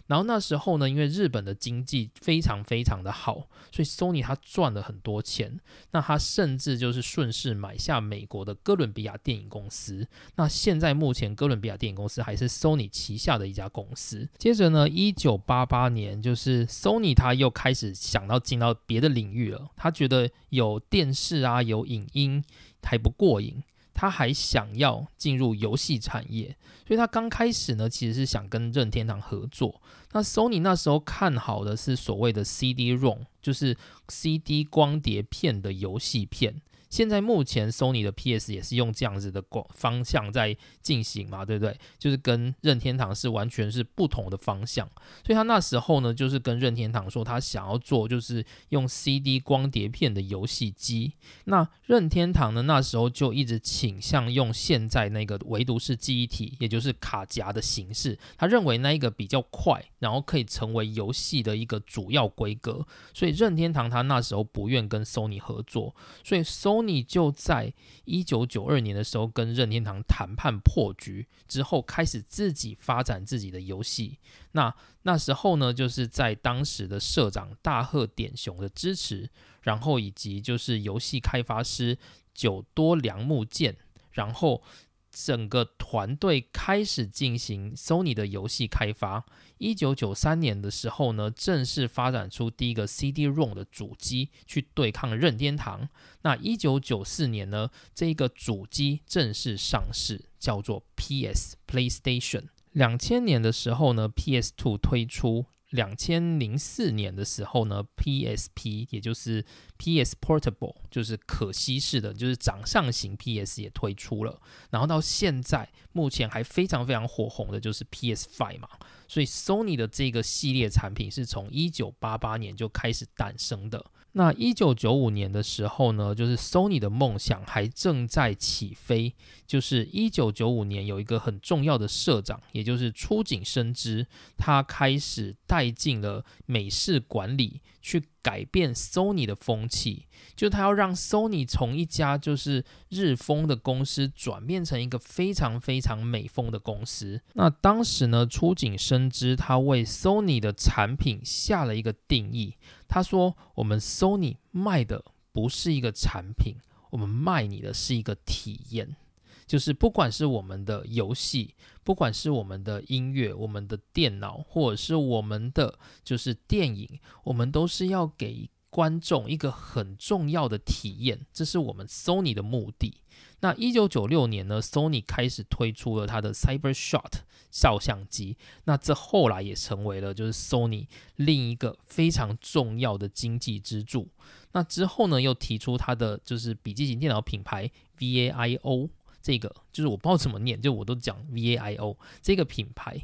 [0.09, 5.59] 然后那时候呢，因为日本的经济非常非常的好，所以 Sony 它赚了很多钱。
[5.91, 10.07] 那它甚至就是顺势买下美国的哥伦比亚电影公司。
[10.35, 14.27] 那现在目前哥伦比亚电影公司还是 Sony 旗下的一家公司。
[14.39, 19.69] 接着呢，一九八八年，就是 Sony 它又开始想到进到别的领域了。
[19.75, 22.43] 他觉得有电视啊，有影音
[22.81, 23.63] 还不过瘾。
[23.99, 26.55] 他还想要进入游戏产业，
[26.87, 29.81] 所以他刚开始呢，其实是想跟任天堂合作。
[30.13, 33.75] 那 Sony 那时候看好的是所谓的 CD-ROM，就是
[34.07, 36.61] CD 光碟片的游戏片。
[36.89, 41.77] 现在目前 Sony 的 PS 也是用这样子的光方向在进行嘛，对不对？
[41.99, 44.87] 就是跟任天堂是完全是不同的方向，
[45.23, 51.13] 所以他那时候呢，就是跟任天堂说他想要做就是用 CD 光碟片的游戏机。
[51.45, 62.83] 那任天堂呢那时候就一直倾向用现在那个唯独是记忆体，也就是卡夹的形式，他认为那一个比较快，然后可以成为游戏的一个主要规格。
[63.13, 66.78] 所以任天堂他那时候不愿跟 Sony 合作，所以 Sony。
[66.79, 67.73] Sony 就在
[68.05, 74.17] 一九九二年的时候跟任天堂谈判破局之后，开始自己发展自己的游戏。
[74.53, 74.73] 那
[75.03, 79.29] 那时候呢，就是在当时的社长大贺典雄的支持，
[79.61, 81.97] 然后以及就是游戏开发师
[82.33, 83.75] 久多良木健，
[84.11, 84.63] 然后。
[85.11, 89.25] 整个团队开始进行 Sony 的游戏开发。
[89.59, 95.87] 一九九三年的时候呢，正式发展出第一个 CD-ROM 的主机，去对抗任天堂。
[96.23, 102.45] 那一九九四年呢，这一个主机正式上市，叫做 PS PlayStation。
[102.71, 105.45] 两千年的时候呢，PS Two 推出。
[105.69, 109.45] 两千零四年的时候呢，PSP 也就是
[109.77, 114.41] PS Portable，就是可稀释的，就是掌上型 PS 也推出了。
[114.71, 118.69] 然后到现在，目前还非常非常火红的就是 PS Five 嘛。
[119.07, 123.85] 所以 Sony 的这个系列产品是从一九八八年就开始诞生的。
[124.13, 129.13] 那一九九五年的时候呢，就是 Sony 的梦想还正在起飞。
[129.45, 134.05] 就是一九九五年有一个很重要的社长，也就是出井伸之，
[134.37, 140.05] 他开始带进了美式管理，去改变 Sony 的风气。
[140.35, 147.19] 就他要让 Sony 从一家就是日风的公司，转变成一个非常非常美风的公司。
[147.33, 152.55] 那当时呢，出井伸之他为 Sony 的产品下了一个定义。
[152.89, 156.55] 他说：“我们 Sony 卖的不是一个产品，
[156.89, 158.97] 我们卖你的是一个体验。
[159.45, 171.25] 就是不管是我们的游戏，不管是我们的音乐、我们的电脑，或者是我们的就是电影，我们都是要给观众一个很重要的体验。
[171.31, 173.01] 这是我们 Sony 的目的。”
[173.41, 178.37] 那一九九六年呢，Sony 开始推出了它的 CyberShot 照相机。
[178.65, 184.07] 那这后来也成为了就是 Sony 另一个非常重要的经济支柱。
[184.51, 188.89] 那之后呢，又提出它的就是笔记型电脑品牌 VAIO，
[189.21, 192.99] 这个就是我不知道怎么念，就我都讲 VAIO 这个品牌。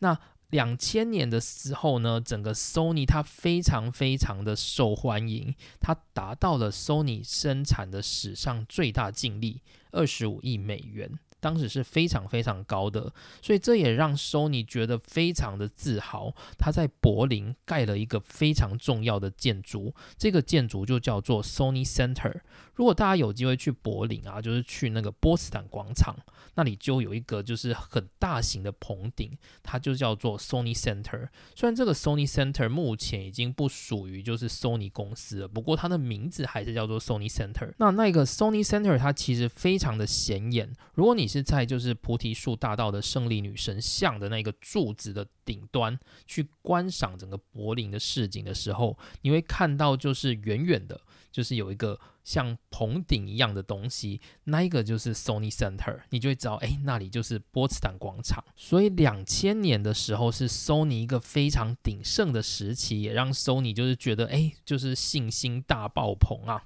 [0.00, 0.18] 那
[0.50, 11.18] 两千年的时候呢，整个 Sony 它非常非常的受欢迎，它达到了 Sony 生产的史上最大净利二十五亿美元。
[11.40, 13.12] 当时是非常非常高的，
[13.42, 16.32] 所以这也让 Sony 觉得非常的自豪。
[16.58, 22.40] 他在柏林盖了一个非常重要的建筑，这个建筑就叫做 Sony Center。
[22.80, 26.16] 如果大家有机会去柏林啊，就是去那个波茨坦广场，
[26.54, 31.28] 那里就有一个就是很大型的棚顶，它就叫做 Sony Center。
[31.54, 37.70] 虽然这个 Sony Center 目前已经不属于就是 Sony 公司了，不过它的名字还是叫做 Sony Center。
[37.76, 50.98] 那那个 Sony Center 它其实非常的显眼，如果你是在就是菩提树大道的胜利女神像的那个柱子的顶端去观赏整个柏林的市景的时候，你会看到就是远远的，
[51.30, 58.44] 就是有一个像棚顶一样的东西，那一个就是 Sony Center，你就会知道，哎，那里就是波茨坦广场。
[58.56, 66.64] 所以两千年的时候是 Sony 一个非常鼎盛的时期，也让 Sony 就是觉得，哎，就是信心大爆棚啊。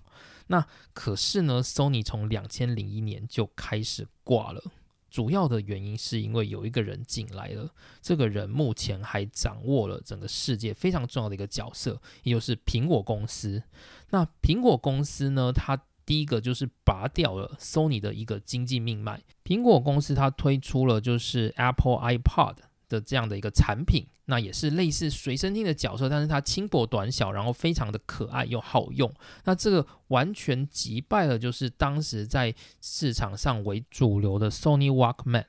[0.49, 4.62] 那可是呢，Sony 从两千零一年就开始挂了。
[5.11, 13.62] 主要的原因是因为有一个人进来了，这个人目前还掌握了整个世界非常重要的一个角色，也就是苹果公司。
[14.11, 19.22] 那苹果公司呢，它第一个就是拔掉了 Sony 的一个经济命脉。
[19.44, 22.57] 苹果公司它推出了就是 Apple iPod。
[22.86, 29.12] 的这样的一个产品，那也是类似随身听的角色，但是它轻薄短小，然后非常的可爱又好用。
[29.44, 35.46] 那这个完全击败了就是当时在市场上为主流的 Sony Walkman。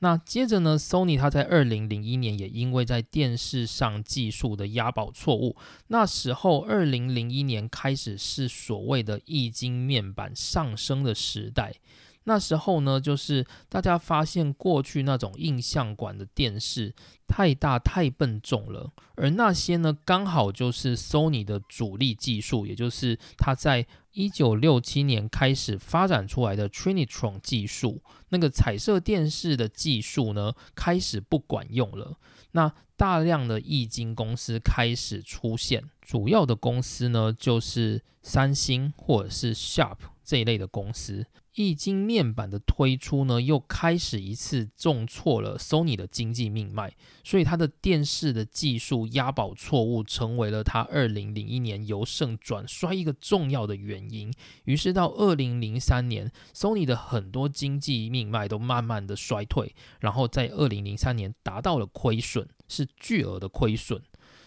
[0.00, 5.56] 那接着呢，Sony 它在二零零一年也因为在电视上技术的押宝错误，
[5.88, 11.74] 那时候二零零一年开始是所谓的液晶面板上升的时代。
[12.24, 16.94] 那时候呢，就是大家发现过去那种印象馆的电视
[17.26, 23.86] 太大太笨重了，而那些呢，刚好就是 Sony 的主力技术，也就是它在
[24.18, 32.18] 一九六七年开始发展出来的 Trinitron 技术，那个彩色电视的技术呢，开始不管用了。
[32.50, 41.24] 那大量的液晶公司开始出现，主要的公司呢，就是三星或者是 Sharp 这一类的公司。
[41.58, 46.94] 液晶面板的推出呢，又开始一次重挫了 Sony 的经济命脉，
[47.24, 54.32] 所以它的电视的技术押宝错误，成为了它二零零一年由盛转衰一个重要的原因。
[54.66, 64.00] 于是到二零零三年，Sony 的很多经济命脉都慢慢的衰退，然后在二零零三年达到了亏损，是巨额的亏损。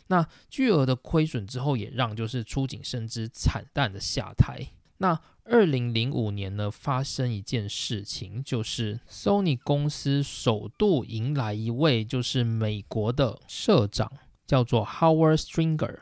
[0.07, 4.67] 那巨额的亏损之后，也让就是出井深之惨淡的下台。
[4.97, 5.19] 那
[5.53, 14.09] 二零零五年呢，发生一件事情，就是 Sony 公司首度迎来一位就是美国的社长，
[14.47, 15.97] 叫做 Howard Stringer。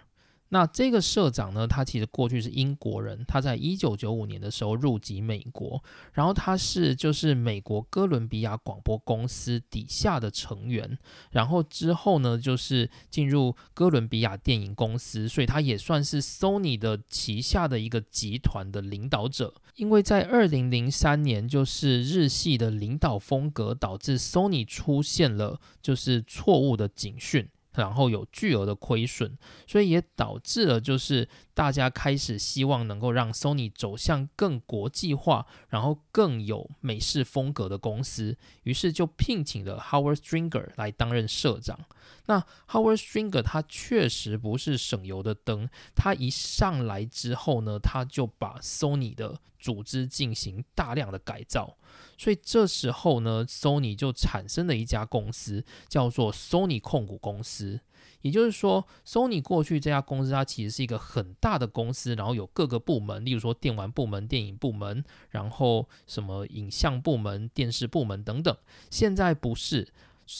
[0.50, 5.82] 那这个社长呢，他其实过去是英国人，他在一九九五年的时候入籍美国，
[6.14, 10.98] 然后他是就是美国哥伦比亚广播公司底下的成员，
[11.32, 19.54] 然后之后呢就是进入哥伦比亚电影公司，所以他也算是 Sony 的旗下的一个集团的领导者。
[19.76, 27.48] 因为在二零零三年，就是日系的领导风格导致 Sony 出现了就是错误的警讯。
[27.80, 41.80] 然后有巨额的亏损，所以也导致了就是大家开始希望能够让 Sony 走向更国际化，然后更有美式风格的公司，于是就聘请了 Howard Stringer 来担任社长。
[42.26, 51.78] 那 Howard Stringer 他确实不是省油的灯，他一上来之后呢，他就把 Sony 的组织进行大量的改造，
[52.18, 57.80] 所以这时候呢，Sony 就产生了一家公司，叫做 Sony 控股公司。
[58.22, 68.56] 也就是说，Sony 过去这家公司它其实是一个很大的公司，然后有各个部门，例如说电玩部门、电影部门，然后什么影像部门、电视部门等等。
[68.90, 69.94] 现在不是。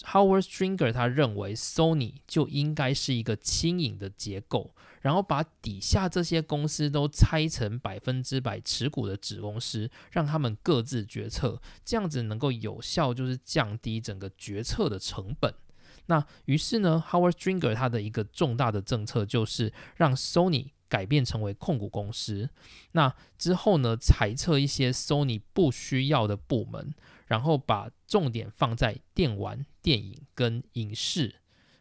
[0.04, 4.70] Howard Stringer 他认为 Sony 就应该是一个轻盈的结构，
[5.02, 15.54] 然后把底下这些公司都拆成百分之百持股的子公司，让他们各自决策，这样子能够有效就是降低整个决策的成本。
[16.06, 22.50] 那于是呢，Howard Stringer 他的一个重大的政策就是让 Sony 改变成为控股公司。
[22.94, 26.94] 那之后呢，裁撤一些 Sony 不需要的部门。
[27.30, 31.36] 然后把重点放在电玩、电影跟影视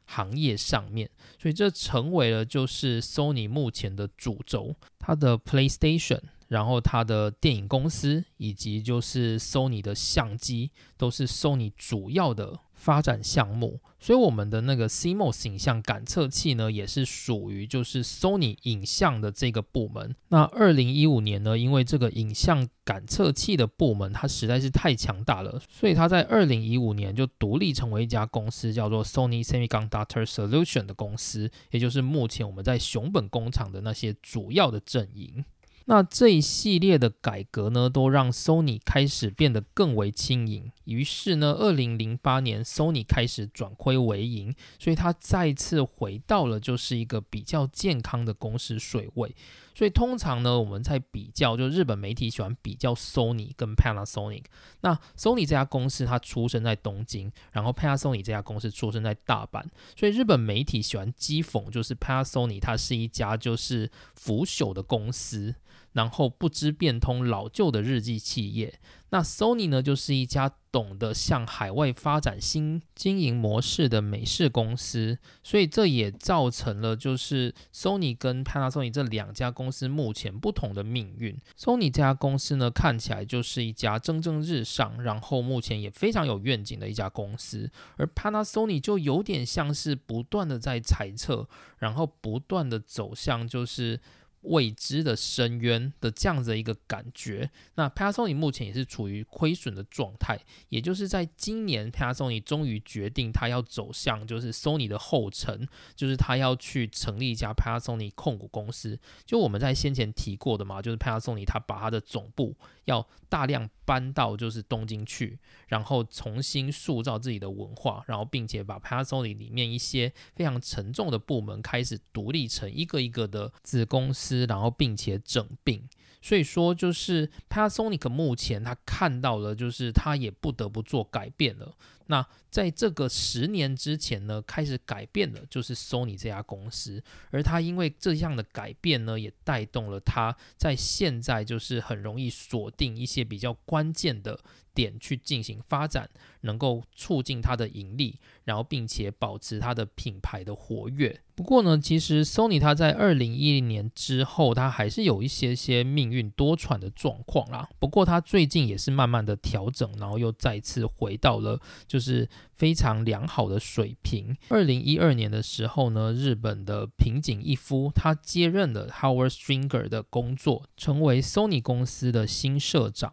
[0.08, 12.58] 行业上面，所以这成为了就是 Sony 目前的主轴，它的 PlayStation，然后它的电影公司以及就是 Sony 的相机，都是 Sony 主要的。
[12.78, 20.14] 发展项目，所以我们的那个 CMOS 影像感测器呢，也是属于就是 Sony 影像的这个部门。
[20.28, 35.44] 那二零一五年呢，因为这个影像感测器的部门它实在是太强大了，所以它在二零一五年就独立成为一家公司，叫做 Sony Semiconductor Solution 的公司，也就是目前我们在熊本工厂的那些主要的阵营。
[35.90, 40.70] 那这一系列的改革呢，都让 Sony 开始变得更为轻盈。
[40.84, 49.34] 于是呢，二零零八年，Sony 开始转亏为盈，所以它再次回到了就是一个比较健康的公司水位。
[49.74, 54.44] 所以通常呢，我们在比较，就日本媒体喜欢比较 Sony 跟 Panasonic。
[54.82, 59.64] 那 Sony 这家公司它出生在东京，然后 Panasonic 这家公司出生在大阪，
[59.96, 65.54] 所以日本媒体喜欢讥讽，就是 Panasonic 它是一家就是腐朽的公司。
[65.92, 68.78] 然后不知变通、老旧的日记企业，
[69.10, 81.36] 那 Sony 呢，就是一家懂得向海外发展新经营模式的美式公司，所以这也造成了就是 Sony 跟 Panasonic 这两家公司目前不同的命运。
[81.58, 94.00] Sony 这家公司呢，看起来就是一家蒸蒸日上，然后目前也非常有愿景的一家公司，而 Panasonic 就有点像是不断的在猜测，然后不断的走向就是。
[94.42, 105.66] 未知的深渊的这样子的一个感觉，那 Panasonic 目前也是处于亏损的状态，也就是在今年 Panasonic 终于决定他要走向就是 Sony 的后尘，
[105.96, 108.98] 就是他要去成立一家 Panasonic 控股公司。
[109.26, 112.54] 就我们在先前提过的嘛，就是 Panasonic 他把他的总部
[112.88, 124.46] 要大量搬到就是东京去，然后重新塑造自己的文化，然后并且把 Panasonic 里面一些非常沉重的部门开始独立成一个一个的子公司。
[124.48, 125.86] 然后并且整并。
[126.20, 131.74] 所以说，就是 Panasonic 目前他看到了，就是他也不得不做改变了。
[132.10, 144.40] 那在这个十年之前呢，开始改变的就是 Sony 这家公司，而他因为这样的改变呢，也带动了他在现在就是很容易锁定一些比较关键的
[144.78, 146.08] 点去进行发展，
[146.42, 151.20] 能够促进它的盈利，然后并且保持它的品牌的活跃。
[151.34, 157.68] 不过呢，其实 Sony 它在二零一零年之后，它还是有一些些命运多舛的状况啦。
[157.80, 164.36] 不过它最近也是慢慢的调整，然后又再次回到了就是非常良好的水平。
[164.48, 173.12] 二零一二年的时候呢，日本的平井一夫他接任了 Howard Stringer 的工作，成为 Sony 公司的新社长。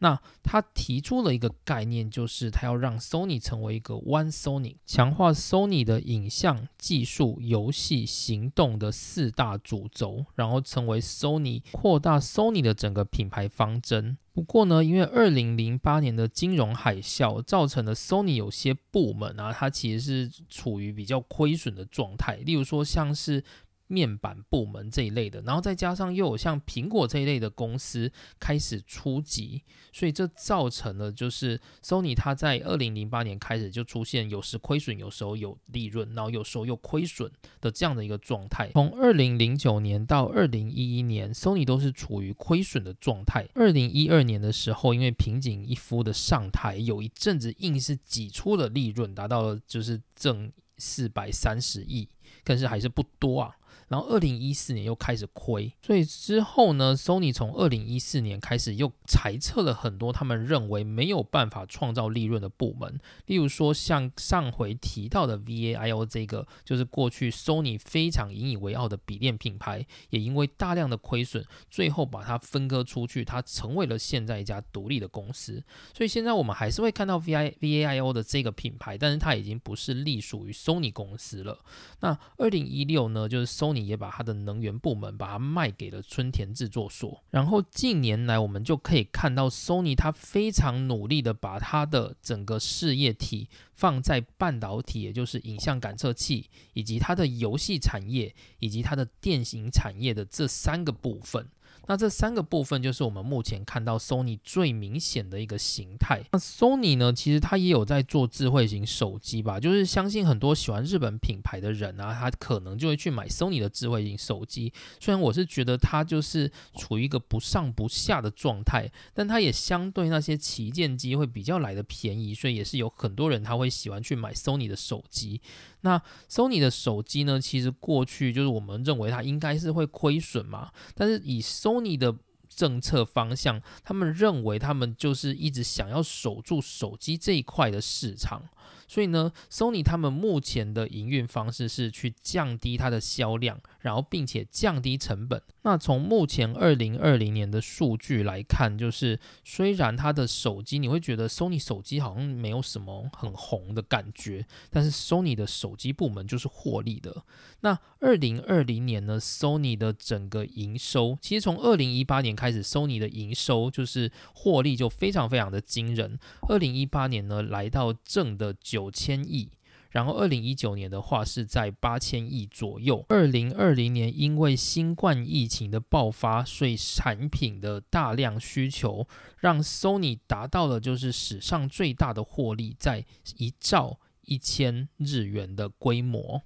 [0.00, 14.18] 那他提出了一个概念，就是他要让 Sony 成为一个 One Sony，强化 Sony 的影像技术、游戏、行动的四大主轴，然后成为 Sony 扩大 Sony 的整个品牌方针。
[14.32, 23.44] 不过呢，因为二零零八年的金融海啸，造成了 Sony 有些部门啊，它其实是处于比较亏损的状态，例如说像是。
[23.90, 29.62] 面板部门这一类的，然后再加上又有像苹果这一类的公司开始出击，
[29.92, 37.28] 所以这造成了就是 Sony 它在二零零八年开始就出现有时亏损，有时候有利润，然后有时候又亏损
[37.60, 38.70] 的这样的一个状态。
[38.72, 43.48] 从二零零九年到二零一一年，Sony 都是处于亏损的状态。
[43.54, 52.08] 二零一二年的时候，因为平井一夫的上台，有一阵子硬是挤出了利润，达到了就是挣四百三十亿，
[52.44, 53.56] 但是还是不多啊。
[53.90, 75.60] 然后二零一四年又开始亏，所以之后呢，Sony 从二零一四年开始又裁撤了很多他们认为没有办法创造利润的部门，例如说像上回提到的 VAIO 这个，就是过去 Sony 非常引以为傲的笔电品牌，也因为大量的亏损，最后把它分割出去，它成为了现在一家独立的公司。
[75.92, 81.58] 所以现在我们还是会看到 VI VAIO 的这个品牌，但是它已经不是隶属于 Sony 公司了。
[81.98, 83.79] 那二零一六呢，就是 Sony。
[83.80, 101.48] 也把它的能源部门把它卖给了春田制作所，然后近年来我们就可以看到 Sony 它非常努力的把它的整个事业体放在半导体，也就是影像感测器，以及它的游戏产业，以及它的电影产业的这三个部分。
[101.90, 106.22] 那这三个部分就是我们目前看到 Sony 最明显的一个形态。
[106.30, 114.72] 那 Sony 呢，其实它也有在做智慧型手机吧，就是相信很多喜欢日本品牌的人啊，他可能就会去买 Sony 的智慧型手机。
[115.00, 125.40] 虽然我是觉得它就是处于一个不上不下的状态，但它也相对那些旗舰机会比较来的便宜，所以也是有很多人他会喜欢去买 Sony 的手机。
[125.82, 127.40] 那 Sony 的手机呢？
[127.40, 132.14] 其实过去就是我们认为它应该是会亏损嘛，但是以 Sony 的
[132.48, 138.42] 政策方向，他们认为他们就是一直想要守住手机这一块的市场。
[138.90, 145.40] 所以呢，Sony 他们目前的营运方式是去降低它的销量，然后并且降低成本。
[145.62, 157.22] 那从目前二零二零年的数据来看，就是虽然它的手机你会觉得 Sony 手机好像没有什么很红的感觉，但是 Sony 的手机部门就是获利的。
[157.60, 166.18] 那二零二零年呢，Sony 的整个营收，其实从二零一八年开始，Sony 的营收就是获利就非常非常的惊人。
[166.48, 169.50] 二零一八年呢，来到正的九九千亿。
[169.90, 173.04] 然后二零一九年的话是在八千亿左右。
[173.08, 179.04] 二零二零年因为新冠疫情的爆发，所以产品的大量需求
[179.38, 183.04] 让 Sony 达到了就是史上最大的获利，在
[183.36, 186.42] 一兆一千日元的规模。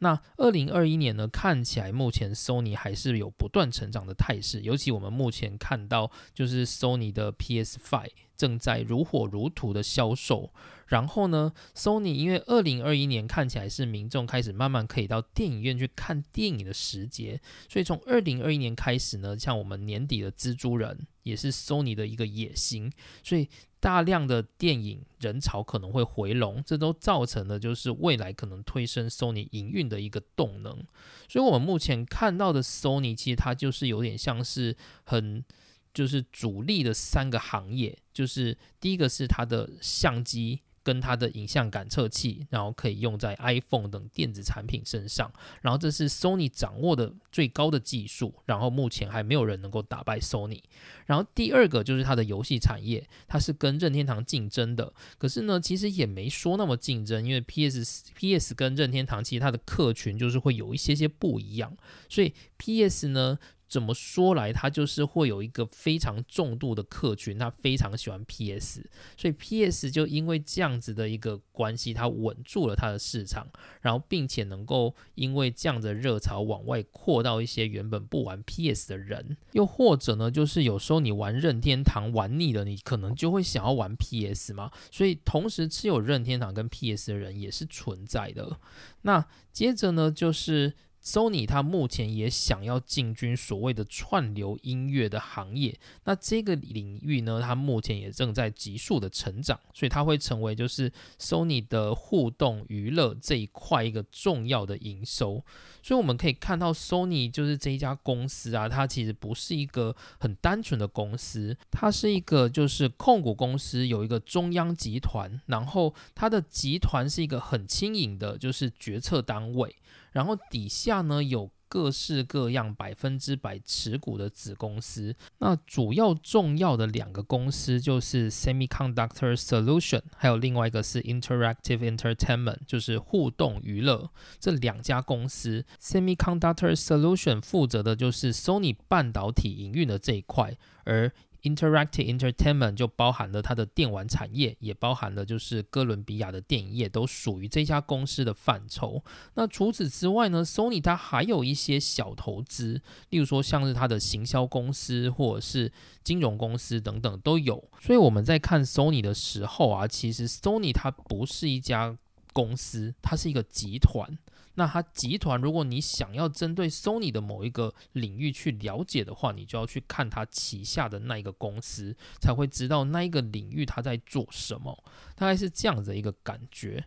[0.00, 10.52] 那二零二一年呢，看起来目前 Sony 还是有不断成长的态势，尤其我们目前看到就是 Sony 的 PS Five 正在如火如荼的销售。
[10.88, 22.90] 然后呢，Sony 因为二零二一年看起来是民众开始慢慢可以到电影院去看电影的时节，所以从二零二一年开始呢，像我们年底的蜘蛛人也是 Sony 的一个野心，
[23.22, 23.48] 所以
[23.80, 30.84] 大量的电影人潮可能会回笼，这都造成了就是未来可能推升 Sony 营运的一个动能。
[31.28, 34.74] 所以我们目前看到的 Sony 其实它就是有点像是
[35.04, 35.44] 很
[35.92, 40.62] 就是主力的三个行业，就是第一个是它的相机。
[40.88, 45.30] 跟它的影像感测器，然后可以用在 iPhone 等电子产品身上，
[45.60, 50.62] 然后这是 Sony 掌握的最高的技术，然后目前还没有人能够打败 Sony。
[51.04, 61.76] 然后第二个就是它的游戏产业，它是跟任天堂竞争的，可是呢，其实也没说那么竞争，因为 PS PS 跟任天堂其实它的客群就是会有一些些不一样，
[62.08, 63.38] 所以 PS 呢。
[63.68, 73.46] 怎么说来，它就是会有一个非常重度的客群，他非常喜欢 PS，所以 PS 就因为这样子的一个关系，它稳住了它的市场，
[73.82, 88.58] 然后并且能够因为这样的热潮往外扩到一些原本不玩 PS 的人，又或者呢，就是有时候你玩任天堂玩腻了，你可能就会想要玩 PS 嘛，所以同时持有任天堂跟 PS 的人也是存在的。
[89.02, 90.74] 那接着呢，就是。
[91.08, 105.42] Sony 它目前也想要进军所谓的串流音乐的行业，那这个领域呢，它目前也正在急速的成长，所以它会成为就是 Sony 的互动娱乐这一块一个重要的营收。
[105.82, 119.76] 所以我们可以看到，Sony 就是这一家公司啊，它其实不是一个很单纯的公司，它是一个就是控股公司，有一个中央集团，然后它的集团是一个很轻盈的，就是决策单位。
[120.12, 134.10] 然后底下呢有各式各样百分之百持股的子公司，那主要重要的两个公司就是 Semiconductor Solution，还有另外一个是 Interactive Entertainment，就是互动娱乐。
[134.40, 141.12] 这两家公司，Semiconductor Solution 负责的就是 Sony 半导体营运的这一块，而
[141.42, 149.02] Interactive Entertainment 就包含了它的电玩产业，也包含了就是哥伦比亚的电影业，都属于这家公司的范畴。
[149.34, 152.80] 那除此之外呢，Sony 它还有一些小投资，
[153.10, 155.72] 例如说像是它的行销公司或者是
[156.02, 157.62] 金融公司等等都有。
[157.80, 161.96] 所以我们在看 Sony 的时候啊，其实 Sony 它不是一家
[162.32, 164.18] 公司，它是一个集团。
[164.58, 174.82] 那它集团，如果你想要针对 Sony 的某一个领域去了解的话，你就要去看它旗下的那一个公司，才会知道那一个领域它在做什么，
[175.14, 176.84] 大概是这样的一个感觉。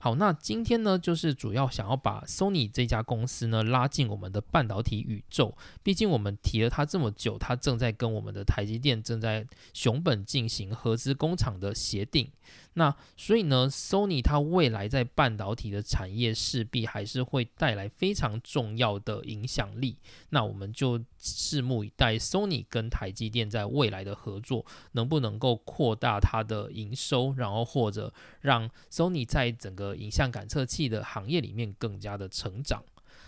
[0.00, 5.56] 好，那今天呢，就是主要想要把 Sony 这家公司呢拉进我们的半导体宇宙。
[5.82, 12.30] 毕竟我们提了它这么久，它正在跟我们的台积电正在熊本进行合资工厂的协定。
[12.74, 19.96] 那所以呢，Sony 它未来在半导体的产业势必还是会带来非常重要的影响力。
[20.30, 32.82] 那我们就拭目以待，Sony 跟台积电在未来的合作能不能够扩大它的营收，然后或者让 Sony 在整个影像感测器的行业里面更加的成长。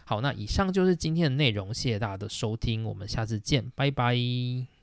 [0.04, 4.75] 好，那以上就是今天的内容，谢谢大家的收听，我们下次见，拜拜。